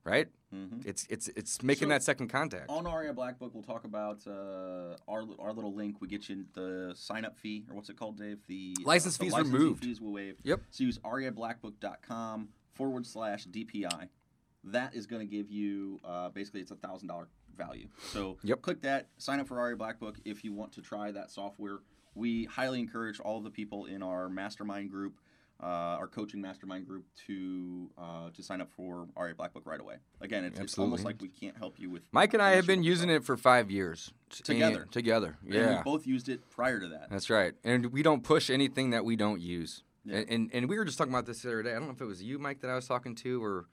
right? 0.02 0.28
Hmm 0.54 0.80
It's 0.84 1.06
it's 1.10 1.28
it's 1.28 1.62
making 1.62 1.86
So, 1.86 1.90
that 1.90 2.02
second 2.02 2.28
contact. 2.28 2.70
On 2.70 2.84
REI 2.84 3.12
Blackbook, 3.12 3.52
we'll 3.54 3.62
talk 3.62 3.84
about 3.84 4.26
uh, 4.26 4.96
our 5.08 5.24
our 5.38 5.52
little 5.52 5.74
link. 5.74 6.00
We 6.00 6.08
get 6.08 6.28
you 6.28 6.44
the 6.54 6.92
sign 6.96 7.24
up 7.24 7.36
fee, 7.38 7.64
or 7.68 7.76
what's 7.76 7.88
it 7.90 7.96
called, 7.96 8.18
Dave? 8.18 8.38
The 8.46 8.76
uh, 8.80 8.82
License 8.86 9.16
the 9.16 9.24
fees 9.24 9.32
licensing 9.32 9.52
removed. 9.54 9.84
Fees 9.84 10.00
will 10.00 10.12
waive. 10.12 10.36
Yep. 10.42 10.60
So 10.70 10.84
use 10.84 10.98
reiblackbook.com 10.98 12.48
forward 12.74 13.06
slash 13.06 13.46
DPI. 13.46 14.08
That 14.64 14.94
is 14.94 15.06
going 15.06 15.20
to 15.20 15.26
give 15.30 15.50
you 15.50 16.00
uh, 16.04 16.30
basically 16.30 16.60
it's 16.60 16.70
a 16.70 16.76
thousand 16.76 17.08
dollar 17.08 17.28
value. 17.56 17.88
So 18.12 18.38
Yep. 18.42 18.62
click 18.62 18.82
that, 18.82 19.08
sign 19.18 19.38
up 19.40 19.46
for 19.48 19.56
REI 19.62 19.74
Blackbook 19.76 20.16
if 20.24 20.42
you 20.44 20.52
want 20.52 20.72
to 20.72 20.80
try 20.82 21.10
that 21.12 21.30
software. 21.30 21.78
We 22.16 22.44
highly 22.44 22.78
encourage 22.80 23.20
all 23.20 23.38
of 23.38 23.44
the 23.44 23.50
people 23.50 23.86
in 23.86 24.02
our 24.02 24.28
mastermind 24.28 24.90
group, 24.90 25.18
uh, 25.64 25.96
our 25.98 26.06
coaching 26.06 26.42
mastermind 26.42 26.86
group, 26.86 27.06
to 27.26 27.88
uh, 27.96 28.28
to 28.34 28.42
sign 28.42 28.60
up 28.60 28.70
for 28.76 29.08
REI 29.16 29.32
Black 29.32 29.54
Book 29.54 29.62
right 29.64 29.80
away. 29.80 29.96
Again, 30.20 30.44
it's, 30.44 30.60
it's 30.60 30.78
almost 30.78 31.04
like 31.04 31.22
we 31.22 31.28
can't 31.28 31.56
help 31.56 31.78
you 31.78 31.88
with. 31.88 32.02
Mike 32.12 32.34
and 32.34 32.42
I 32.42 32.50
have 32.56 32.66
been 32.66 32.82
using 32.82 33.08
it 33.08 33.24
for 33.24 33.36
five 33.36 33.70
years 33.70 34.12
Together. 34.28 34.82
And- 34.82 34.92
together, 34.92 35.38
yeah. 35.46 35.78
we 35.78 35.82
both 35.82 36.06
used 36.06 36.28
it 36.28 36.50
prior 36.50 36.80
to 36.80 36.88
that. 36.88 37.08
That's 37.10 37.30
right. 37.30 37.54
And 37.64 37.86
we 37.86 38.02
don't 38.02 38.22
push 38.22 38.50
anything 38.50 38.90
that 38.90 39.04
we 39.04 39.16
don't 39.16 39.40
use. 39.40 39.82
Yeah. 40.04 40.18
And, 40.18 40.30
and 40.30 40.50
and 40.52 40.68
we 40.68 40.76
were 40.76 40.84
just 40.84 40.98
talking 40.98 41.12
about 41.12 41.24
this 41.24 41.40
the 41.42 41.48
other 41.48 41.62
day. 41.62 41.70
I 41.70 41.74
don't 41.74 41.86
know 41.86 41.94
if 41.94 42.00
it 42.00 42.06
was 42.06 42.22
you, 42.22 42.38
Mike, 42.38 42.60
that 42.60 42.70
I 42.70 42.74
was 42.74 42.86
talking 42.86 43.14
to, 43.16 43.42
or 43.42 43.66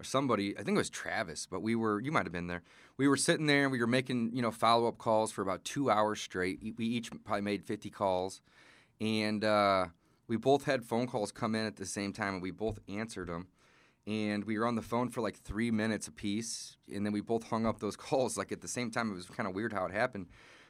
or 0.00 0.04
somebody. 0.04 0.54
I 0.56 0.62
think 0.62 0.74
it 0.74 0.78
was 0.78 0.90
Travis, 0.90 1.46
but 1.46 1.62
we 1.62 1.76
were. 1.76 2.00
You 2.00 2.10
might 2.10 2.24
have 2.24 2.32
been 2.32 2.48
there. 2.48 2.62
We 2.96 3.06
were 3.06 3.16
sitting 3.16 3.46
there 3.46 3.62
and 3.62 3.70
we 3.70 3.78
were 3.78 3.86
making 3.86 4.32
you 4.34 4.42
know 4.42 4.50
follow 4.50 4.88
up 4.88 4.98
calls 4.98 5.30
for 5.30 5.42
about 5.42 5.64
two 5.64 5.88
hours 5.88 6.20
straight. 6.20 6.74
We 6.76 6.86
each 6.86 7.10
probably 7.24 7.42
made 7.42 7.64
fifty 7.64 7.90
calls, 7.90 8.40
and 9.00 9.44
uh, 9.44 9.86
we 10.28 10.36
both 10.36 10.64
had 10.64 10.84
phone 10.84 11.06
calls 11.06 11.32
come 11.32 11.54
in 11.54 11.66
at 11.66 11.76
the 11.76 11.86
same 11.86 12.12
time, 12.12 12.34
and 12.34 12.42
we 12.42 12.50
both 12.50 12.78
answered 12.88 13.28
them. 13.28 13.48
And 14.06 14.44
we 14.44 14.58
were 14.58 14.66
on 14.66 14.74
the 14.74 14.82
phone 14.82 15.08
for 15.08 15.20
like 15.20 15.36
three 15.36 15.70
minutes 15.70 16.06
apiece, 16.06 16.76
and 16.94 17.04
then 17.04 17.12
we 17.12 17.20
both 17.20 17.48
hung 17.48 17.66
up 17.66 17.80
those 17.80 17.96
calls 17.96 18.36
like 18.38 18.52
at 18.52 18.60
the 18.60 18.68
same 18.68 18.90
time. 18.90 19.10
It 19.10 19.14
was 19.14 19.26
kind 19.26 19.48
of 19.48 19.54
weird 19.54 19.72
how 19.72 19.86
it 19.86 19.92
happened. 19.92 20.26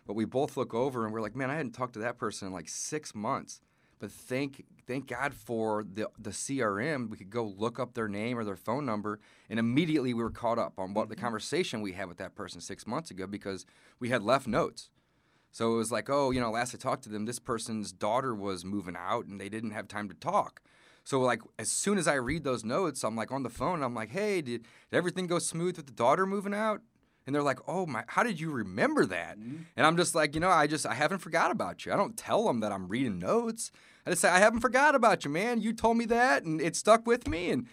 But 0.06 0.14
we 0.14 0.24
both 0.24 0.56
look 0.56 0.72
over 0.72 1.04
and 1.04 1.12
we're 1.12 1.20
like, 1.20 1.36
man, 1.36 1.50
I 1.50 1.56
hadn't 1.56 1.72
talked 1.72 1.92
to 1.92 1.98
that 1.98 2.16
person 2.16 2.48
in 2.48 2.54
like 2.54 2.68
six 2.68 3.14
months. 3.14 3.60
But 3.98 4.10
thank 4.10 4.64
thank 4.86 5.08
God 5.08 5.34
for 5.34 5.84
the 5.84 6.08
the 6.18 6.30
CRM. 6.30 7.10
We 7.10 7.16
could 7.16 7.30
go 7.30 7.44
look 7.44 7.78
up 7.80 7.94
their 7.94 8.08
name 8.08 8.38
or 8.38 8.44
their 8.44 8.56
phone 8.56 8.86
number, 8.86 9.18
and 9.50 9.58
immediately 9.58 10.14
we 10.14 10.22
were 10.22 10.30
caught 10.30 10.58
up 10.58 10.78
on 10.78 10.94
what 10.94 11.08
the 11.08 11.16
mm-hmm. 11.16 11.24
conversation 11.24 11.80
we 11.80 11.92
had 11.92 12.08
with 12.08 12.18
that 12.18 12.34
person 12.34 12.60
six 12.60 12.86
months 12.86 13.10
ago 13.10 13.26
because 13.26 13.66
we 13.98 14.08
had 14.08 14.22
left 14.22 14.46
notes. 14.46 14.90
So 15.50 15.72
it 15.72 15.76
was 15.76 15.90
like, 15.90 16.10
oh, 16.10 16.30
you 16.30 16.40
know, 16.40 16.50
last 16.50 16.74
I 16.74 16.78
talked 16.78 17.04
to 17.04 17.08
them, 17.08 17.24
this 17.24 17.38
person's 17.38 17.92
daughter 17.92 18.34
was 18.34 18.64
moving 18.64 18.96
out 18.96 19.26
and 19.26 19.40
they 19.40 19.48
didn't 19.48 19.70
have 19.70 19.88
time 19.88 20.08
to 20.08 20.14
talk. 20.14 20.60
So 21.04 21.20
like 21.20 21.40
as 21.58 21.70
soon 21.70 21.96
as 21.98 22.06
I 22.06 22.14
read 22.14 22.44
those 22.44 22.64
notes, 22.64 23.02
I'm 23.02 23.16
like 23.16 23.32
on 23.32 23.42
the 23.42 23.48
phone. 23.48 23.82
I'm 23.82 23.94
like, 23.94 24.10
hey, 24.10 24.42
did, 24.42 24.62
did 24.62 24.96
everything 24.96 25.26
go 25.26 25.38
smooth 25.38 25.76
with 25.76 25.86
the 25.86 25.92
daughter 25.92 26.26
moving 26.26 26.54
out? 26.54 26.82
And 27.26 27.34
they're 27.34 27.42
like, 27.42 27.60
oh 27.66 27.86
my, 27.86 28.04
how 28.06 28.22
did 28.22 28.40
you 28.40 28.50
remember 28.50 29.04
that? 29.06 29.38
Mm-hmm. 29.38 29.56
And 29.76 29.86
I'm 29.86 29.96
just 29.96 30.14
like, 30.14 30.34
you 30.34 30.40
know, 30.40 30.48
I 30.48 30.66
just 30.66 30.86
I 30.86 30.94
haven't 30.94 31.18
forgot 31.18 31.50
about 31.50 31.84
you. 31.84 31.92
I 31.92 31.96
don't 31.96 32.16
tell 32.16 32.46
them 32.46 32.60
that 32.60 32.72
I'm 32.72 32.88
reading 32.88 33.18
notes. 33.18 33.70
I 34.06 34.10
just 34.10 34.22
say 34.22 34.30
I 34.30 34.38
haven't 34.38 34.60
forgot 34.60 34.94
about 34.94 35.24
you, 35.24 35.30
man. 35.30 35.60
You 35.60 35.74
told 35.74 35.98
me 35.98 36.06
that, 36.06 36.44
and 36.44 36.58
it 36.58 36.74
stuck 36.74 37.06
with 37.06 37.28
me. 37.28 37.50
And 37.50 37.66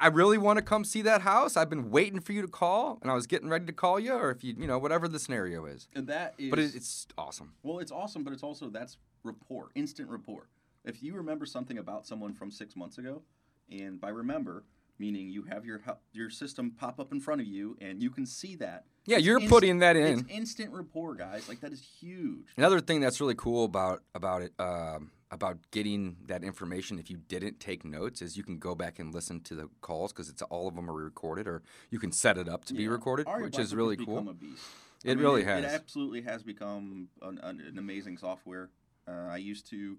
I, 0.00 0.06
really 0.08 0.38
want 0.38 0.58
to 0.58 0.62
come 0.62 0.84
see 0.84 1.02
that 1.02 1.22
house. 1.22 1.56
I've 1.56 1.70
been 1.70 1.90
waiting 1.90 2.20
for 2.20 2.32
you 2.32 2.42
to 2.42 2.48
call, 2.48 2.98
and 3.02 3.10
I 3.10 3.14
was 3.14 3.26
getting 3.26 3.48
ready 3.48 3.66
to 3.66 3.72
call 3.72 3.98
you, 3.98 4.12
or 4.12 4.30
if 4.30 4.44
you, 4.44 4.54
you 4.58 4.66
know, 4.66 4.78
whatever 4.78 5.08
the 5.08 5.18
scenario 5.18 5.64
is. 5.66 5.88
And 5.94 6.06
that 6.08 6.34
is. 6.38 6.50
But 6.50 6.58
it, 6.58 6.74
it's 6.74 7.06
awesome. 7.16 7.54
well, 7.62 7.78
it's 7.78 7.92
awesome, 7.92 8.24
but 8.24 8.32
it's 8.32 8.42
also 8.42 8.68
that's 8.68 8.98
rapport, 9.24 9.70
instant 9.74 10.08
rapport. 10.10 10.48
If 10.84 11.02
you 11.02 11.14
remember 11.14 11.46
something 11.46 11.78
about 11.78 12.06
someone 12.06 12.34
from 12.34 12.50
six 12.50 12.76
months 12.76 12.98
ago, 12.98 13.22
and 13.70 14.00
by 14.00 14.08
remember 14.10 14.64
meaning 14.98 15.28
you 15.28 15.44
have 15.44 15.64
your 15.64 15.80
your 16.12 16.30
system 16.30 16.72
pop 16.72 16.98
up 16.98 17.12
in 17.12 17.20
front 17.20 17.40
of 17.40 17.46
you 17.46 17.76
and 17.80 18.02
you 18.02 18.10
can 18.10 18.26
see 18.26 18.56
that. 18.56 18.84
Yeah, 19.06 19.16
It's 19.18 19.26
you're 19.26 19.38
inst- 19.38 19.48
putting 19.50 19.78
that 19.78 19.96
It's 19.96 20.20
in. 20.22 20.28
instant 20.28 20.72
rapport, 20.72 21.14
guys. 21.14 21.48
Like 21.48 21.60
that 21.60 21.72
is 21.72 21.80
huge. 22.00 22.46
Another 22.56 22.80
thing 22.80 23.00
that's 23.00 23.20
really 23.20 23.34
cool 23.36 23.64
about 23.64 24.02
about 24.14 24.42
it 24.42 24.52
um, 24.58 25.10
about 25.30 25.58
getting 25.70 26.16
that 26.26 26.42
information 26.42 26.98
if 26.98 27.10
you 27.10 27.16
didn't 27.16 27.60
take 27.60 27.84
notes 27.84 28.22
is 28.22 28.36
you 28.36 28.42
can 28.42 28.58
go 28.58 28.74
back 28.74 28.98
and 28.98 29.12
listen 29.14 29.40
to 29.42 29.54
the 29.54 29.68
calls 29.80 30.12
because 30.12 30.28
it's 30.28 30.42
all 30.42 30.68
of 30.68 30.74
them 30.74 30.90
are 30.90 30.94
recorded 30.94 31.46
or 31.46 31.62
you 31.90 31.98
can 31.98 32.12
set 32.12 32.38
it 32.38 32.48
up 32.48 32.64
to 32.64 32.74
be 32.74 32.88
recorded, 32.88 33.26
Aria 33.26 33.44
which 33.44 33.58
is 33.58 33.74
really 33.74 33.96
cool. 33.96 34.26
A 34.28 34.32
beast. 34.32 34.62
It 35.04 35.18
really 35.18 35.42
it, 35.42 35.46
has. 35.46 35.64
It 35.64 35.70
absolutely 35.70 36.22
has 36.22 36.42
become 36.42 37.08
an, 37.22 37.38
an, 37.42 37.78
amazing 37.78 38.18
software. 38.18 38.70
Uh, 39.06 39.28
I 39.30 39.36
used 39.36 39.68
to, 39.70 39.96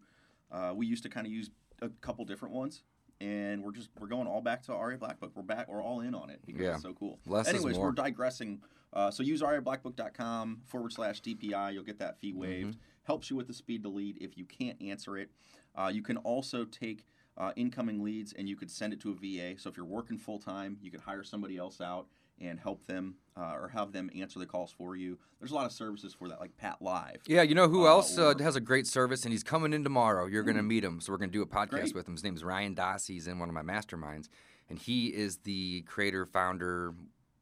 uh, 0.51 0.73
we 0.75 0.87
used 0.87 1.03
to 1.03 1.09
kind 1.09 1.25
of 1.25 1.31
use 1.31 1.49
a 1.81 1.89
couple 2.01 2.25
different 2.25 2.53
ones, 2.53 2.83
and 3.21 3.63
we're 3.63 3.71
just 3.71 3.89
we're 3.99 4.07
going 4.07 4.27
all 4.27 4.41
back 4.41 4.63
to 4.63 4.73
REI 4.73 4.97
Blackbook. 4.97 5.31
We're 5.35 5.43
back. 5.43 5.69
We're 5.69 5.81
all 5.81 6.01
in 6.01 6.13
on 6.13 6.29
it 6.29 6.41
because 6.45 6.61
Yeah. 6.61 6.73
it's 6.73 6.83
so 6.83 6.93
cool. 6.93 7.19
Less 7.25 7.47
Anyways, 7.47 7.77
we're 7.77 7.91
digressing. 7.91 8.61
Uh, 8.91 9.11
so 9.11 9.23
use 9.23 9.41
reiblackbook.com 9.41 10.61
forward 10.65 10.91
slash 10.91 11.21
DPI. 11.21 11.73
You'll 11.73 11.83
get 11.83 11.99
that 11.99 12.19
fee 12.19 12.33
Mm-hmm. 12.33 12.71
Helps 13.03 13.29
you 13.29 13.35
with 13.35 13.47
the 13.47 13.53
speed 13.53 13.83
to 13.83 13.89
lead 13.89 14.17
if 14.21 14.37
you 14.37 14.45
can't 14.45 14.79
answer 14.81 15.17
it. 15.17 15.29
Uh, 15.75 15.89
you 15.93 16.01
can 16.01 16.17
also 16.17 16.63
take 16.65 17.05
uh, 17.37 17.51
incoming 17.55 18.03
leads 18.03 18.33
and 18.33 18.47
you 18.49 18.55
could 18.55 18.69
send 18.69 18.93
it 18.93 18.99
to 19.01 19.11
a 19.11 19.13
VA. 19.13 19.59
So 19.59 19.69
if 19.69 19.77
you're 19.77 19.85
working 19.85 20.17
full 20.17 20.39
time, 20.39 20.77
you 20.81 20.91
could 20.91 20.99
hire 21.01 21.23
somebody 21.23 21.57
else 21.57 21.81
out 21.81 22.07
and 22.41 22.59
help 22.59 22.85
them 22.85 23.15
uh, 23.35 23.53
or 23.55 23.67
have 23.69 23.91
them 23.91 24.09
answer 24.15 24.39
the 24.39 24.45
calls 24.45 24.71
for 24.71 24.95
you. 24.95 25.17
There's 25.39 25.51
a 25.51 25.55
lot 25.55 25.65
of 25.65 25.71
services 25.71 26.13
for 26.13 26.29
that, 26.29 26.39
like 26.39 26.55
Pat 26.57 26.77
Live. 26.81 27.21
Yeah, 27.27 27.41
you 27.41 27.55
know 27.55 27.67
who 27.67 27.85
Uh, 27.85 27.89
else 27.89 28.17
uh, 28.17 28.33
or- 28.37 28.43
has 28.43 28.55
a 28.55 28.61
great 28.61 28.87
service, 28.87 29.23
and 29.23 29.31
he's 29.33 29.43
coming 29.43 29.73
in 29.73 29.83
tomorrow. 29.83 30.25
You're 30.25 30.43
going 30.43 30.55
to 30.57 30.63
meet 30.63 30.83
him, 30.83 31.01
so 31.01 31.11
we're 31.11 31.17
going 31.17 31.31
to 31.31 31.33
do 31.37 31.41
a 31.41 31.45
podcast 31.45 31.69
Great. 31.69 31.95
with 31.95 32.07
him. 32.07 32.13
His 32.13 32.23
name 32.23 32.35
is 32.35 32.43
Ryan 32.43 32.75
Dossey. 32.75 33.09
He's 33.15 33.27
in 33.27 33.39
one 33.39 33.49
of 33.49 33.55
my 33.55 33.61
masterminds, 33.61 34.29
and 34.69 34.79
he 34.79 35.07
is 35.07 35.37
the 35.39 35.81
creator, 35.81 36.25
founder, 36.25 36.93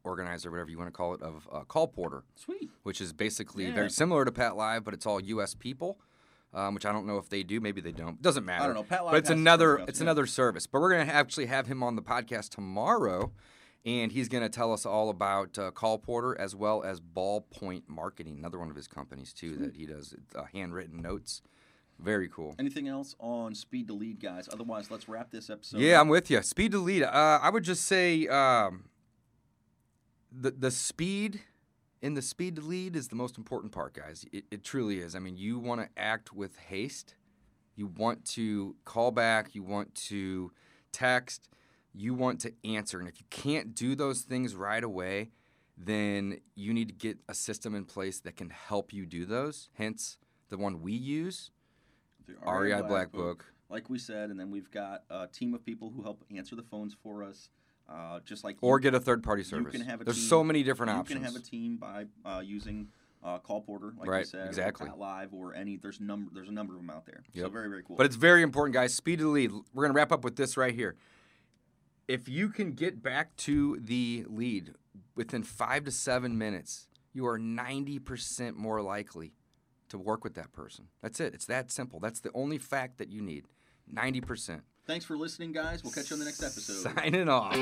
organizer, 0.08 0.50
whatever 0.50 0.70
you 0.70 0.78
want 0.78 0.88
to 0.88 0.92
call 0.96 1.14
it, 1.14 1.22
of 1.22 1.46
uh, 1.52 1.60
Call 1.64 1.86
Porter, 1.88 2.24
Sweet. 2.34 2.70
which 2.82 3.00
is 3.00 3.12
basically 3.12 3.66
Yeah. 3.66 3.74
very 3.74 3.90
similar 3.90 4.24
to 4.24 4.32
Pat 4.32 4.56
Live, 4.56 4.82
but 4.84 4.94
it's 4.94 5.06
all 5.06 5.20
U.S. 5.20 5.54
people. 5.54 6.00
Um, 6.54 6.72
which 6.74 6.86
I 6.86 6.92
don't 6.92 7.06
know 7.06 7.18
if 7.18 7.28
they 7.28 7.42
do. 7.42 7.60
Maybe 7.60 7.82
they 7.82 7.92
don't. 7.92 8.22
Doesn't 8.22 8.46
matter. 8.46 8.64
I 8.64 8.66
don't 8.68 8.74
know. 8.74 8.82
Pat 8.82 9.04
Live 9.04 9.12
but 9.12 9.18
it's 9.18 9.28
another. 9.28 9.80
some 9.80 9.88
It's 9.90 9.98
yeah. 10.00 10.04
another 10.04 10.24
service. 10.26 10.66
But 10.66 10.80
we're 10.80 10.92
gonna 10.96 11.12
actually 11.12 11.44
have 11.44 11.66
him 11.66 11.82
on 11.82 11.94
the 11.94 12.00
podcast 12.00 12.48
tomorrow, 12.48 13.32
and 13.84 14.10
he's 14.12 14.30
going 14.30 14.42
to 14.42 14.48
tell 14.48 14.72
us 14.72 14.86
all 14.86 15.10
about 15.10 15.58
uh, 15.58 15.70
Call 15.72 15.98
Porter 15.98 16.34
as 16.40 16.56
well 16.56 16.82
as 16.82 17.00
Ballpoint 17.02 17.82
Marketing, 17.86 18.38
another 18.38 18.58
one 18.58 18.70
of 18.70 18.76
his 18.76 18.88
companies 18.88 19.34
too 19.34 19.56
that 19.56 19.76
he 19.76 19.84
does 19.84 20.14
uh, 20.34 20.44
handwritten 20.54 21.02
notes. 21.02 21.42
Very 21.98 22.28
cool. 22.28 22.54
Anything 22.58 22.88
else 22.88 23.14
on 23.18 23.54
speed 23.54 23.88
to 23.88 23.92
lead, 23.92 24.18
guys? 24.20 24.48
Otherwise, 24.50 24.90
let's 24.90 25.06
wrap 25.08 25.30
this 25.30 25.50
episode. 25.50 25.80
Yeah, 25.80 25.96
up. 25.96 26.02
I'm 26.02 26.08
with 26.08 26.30
you. 26.30 26.40
Speed 26.42 26.72
to 26.72 26.78
lead. 26.78 27.02
Uh, 27.02 27.40
I 27.42 27.50
would 27.50 27.64
just 27.64 27.84
say 27.84 28.26
um, 28.28 28.84
the 30.32 30.50
the 30.50 30.70
speed 30.70 31.40
in 32.00 32.14
the 32.14 32.22
speed 32.22 32.56
to 32.56 32.62
lead 32.62 32.94
is 32.94 33.08
the 33.08 33.16
most 33.16 33.38
important 33.38 33.72
part, 33.72 33.92
guys. 33.94 34.24
It, 34.32 34.44
it 34.50 34.64
truly 34.64 35.00
is. 35.00 35.14
I 35.16 35.18
mean, 35.18 35.36
you 35.36 35.58
want 35.58 35.80
to 35.80 35.88
act 36.00 36.32
with 36.32 36.56
haste. 36.56 37.14
You 37.74 37.86
want 37.86 38.24
to 38.26 38.76
call 38.84 39.10
back. 39.10 39.54
You 39.54 39.62
want 39.62 39.94
to 40.06 40.52
text. 40.92 41.48
You 41.94 42.14
want 42.14 42.40
to 42.40 42.52
answer. 42.64 43.00
And 43.00 43.08
if 43.08 43.18
you 43.18 43.26
can't 43.30 43.74
do 43.74 43.94
those 43.94 44.20
things 44.20 44.54
right 44.54 44.82
away, 44.82 45.30
then 45.76 46.38
you 46.54 46.72
need 46.72 46.88
to 46.88 46.94
get 46.94 47.18
a 47.28 47.34
system 47.34 47.74
in 47.74 47.84
place 47.84 48.20
that 48.20 48.36
can 48.36 48.50
help 48.50 48.92
you 48.92 49.06
do 49.06 49.24
those. 49.24 49.68
Hence, 49.74 50.18
the 50.48 50.58
one 50.58 50.80
we 50.80 50.92
use, 50.92 51.50
The 52.26 52.34
REI 52.44 52.82
Black 52.82 53.12
Book. 53.12 53.44
like 53.68 53.88
we 53.88 53.98
said, 53.98 54.30
and 54.30 54.38
then 54.38 54.50
we've 54.50 54.70
got 54.70 55.02
a 55.10 55.26
team 55.26 55.54
of 55.54 55.64
people 55.64 55.92
who 55.94 56.02
help 56.02 56.24
answer 56.34 56.56
the 56.56 56.62
phones 56.62 56.96
for 57.02 57.22
us. 57.22 57.50
Uh, 57.88 58.20
just 58.24 58.44
like 58.44 58.56
or 58.60 58.78
you, 58.78 58.82
get 58.82 58.94
a 58.94 59.00
third 59.00 59.22
party 59.22 59.40
you 59.40 59.48
service. 59.48 59.72
can 59.72 59.80
have 59.80 60.00
a 60.00 60.04
There's 60.04 60.18
team, 60.18 60.28
so 60.28 60.44
many 60.44 60.62
different 60.62 60.92
you 60.92 60.98
options. 60.98 61.20
You 61.20 61.24
can 61.24 61.34
have 61.34 61.42
a 61.42 61.44
team 61.44 61.76
by 61.76 62.04
uh, 62.24 62.40
using 62.40 62.88
uh, 63.24 63.38
Call 63.38 63.62
Porter, 63.62 63.94
like 63.98 64.08
Right, 64.08 64.26
said, 64.26 64.42
or 64.42 64.46
exactly. 64.46 64.90
Live, 64.96 65.32
or 65.32 65.54
any. 65.54 65.76
There's 65.76 66.00
number. 66.00 66.30
There's 66.34 66.48
a 66.48 66.52
number 66.52 66.74
of 66.74 66.80
them 66.80 66.90
out 66.90 67.06
there. 67.06 67.22
Yep. 67.32 67.44
So 67.46 67.50
very 67.50 67.68
very 67.68 67.82
cool. 67.82 67.96
But 67.96 68.06
it's 68.06 68.16
very 68.16 68.42
important, 68.42 68.74
guys. 68.74 68.94
Speed 68.94 69.20
to 69.20 69.24
the 69.24 69.30
lead. 69.30 69.52
We're 69.72 69.84
going 69.84 69.92
to 69.92 69.96
wrap 69.96 70.12
up 70.12 70.22
with 70.22 70.36
this 70.36 70.56
right 70.56 70.74
here. 70.74 70.96
If 72.06 72.28
you 72.28 72.48
can 72.48 72.72
get 72.72 73.02
back 73.02 73.36
to 73.38 73.78
the 73.82 74.24
lead 74.28 74.74
within 75.14 75.42
five 75.42 75.84
to 75.84 75.90
seven 75.90 76.38
minutes, 76.38 76.88
you 77.12 77.26
are 77.26 77.38
90% 77.38 78.54
more 78.56 78.80
likely 78.80 79.32
to 79.90 79.98
work 79.98 80.24
with 80.24 80.34
that 80.34 80.52
person. 80.52 80.86
That's 81.02 81.20
it. 81.20 81.34
It's 81.34 81.46
that 81.46 81.70
simple. 81.70 82.00
That's 82.00 82.20
the 82.20 82.30
only 82.34 82.58
fact 82.58 82.98
that 82.98 83.10
you 83.10 83.20
need. 83.20 83.44
90%. 83.92 84.60
Thanks 84.88 85.04
for 85.04 85.16
listening, 85.18 85.52
guys. 85.52 85.84
We'll 85.84 85.92
catch 85.92 86.08
you 86.08 86.14
on 86.14 86.20
the 86.20 86.24
next 86.24 86.42
episode. 86.42 86.90
Signing 86.94 87.28
off. 87.28 87.52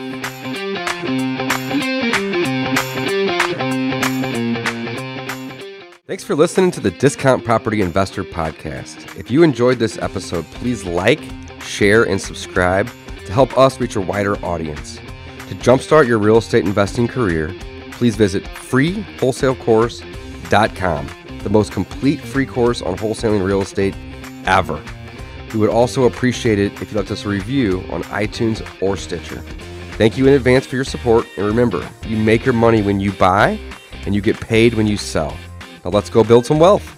Thanks 6.06 6.22
for 6.22 6.36
listening 6.36 6.70
to 6.70 6.78
the 6.78 6.92
Discount 6.92 7.44
Property 7.44 7.80
Investor 7.80 8.22
Podcast. 8.22 9.18
If 9.18 9.28
you 9.28 9.42
enjoyed 9.42 9.80
this 9.80 9.98
episode, 9.98 10.44
please 10.52 10.84
like, 10.84 11.20
share, 11.60 12.04
and 12.04 12.20
subscribe 12.20 12.88
to 13.24 13.32
help 13.32 13.58
us 13.58 13.80
reach 13.80 13.96
a 13.96 14.00
wider 14.00 14.36
audience. 14.44 15.00
To 15.48 15.56
jumpstart 15.56 16.06
your 16.06 16.18
real 16.18 16.38
estate 16.38 16.64
investing 16.64 17.08
career, 17.08 17.52
please 17.90 18.14
visit 18.14 18.44
freewholesalecourse.com, 18.44 21.08
the 21.42 21.50
most 21.50 21.72
complete 21.72 22.20
free 22.20 22.46
course 22.46 22.82
on 22.82 22.96
wholesaling 22.96 23.44
real 23.44 23.62
estate 23.62 23.96
ever. 24.44 24.80
We 25.56 25.60
would 25.60 25.70
also 25.70 26.04
appreciate 26.04 26.58
it 26.58 26.82
if 26.82 26.92
you 26.92 26.98
left 26.98 27.10
us 27.10 27.24
a 27.24 27.30
review 27.30 27.82
on 27.90 28.02
iTunes 28.02 28.60
or 28.82 28.94
Stitcher. 28.94 29.40
Thank 29.92 30.18
you 30.18 30.26
in 30.26 30.34
advance 30.34 30.66
for 30.66 30.76
your 30.76 30.84
support, 30.84 31.26
and 31.38 31.46
remember, 31.46 31.88
you 32.06 32.18
make 32.18 32.44
your 32.44 32.52
money 32.52 32.82
when 32.82 33.00
you 33.00 33.10
buy, 33.12 33.58
and 34.04 34.14
you 34.14 34.20
get 34.20 34.38
paid 34.38 34.74
when 34.74 34.86
you 34.86 34.98
sell. 34.98 35.34
Now 35.82 35.92
let's 35.92 36.10
go 36.10 36.22
build 36.22 36.44
some 36.44 36.58
wealth. 36.58 36.95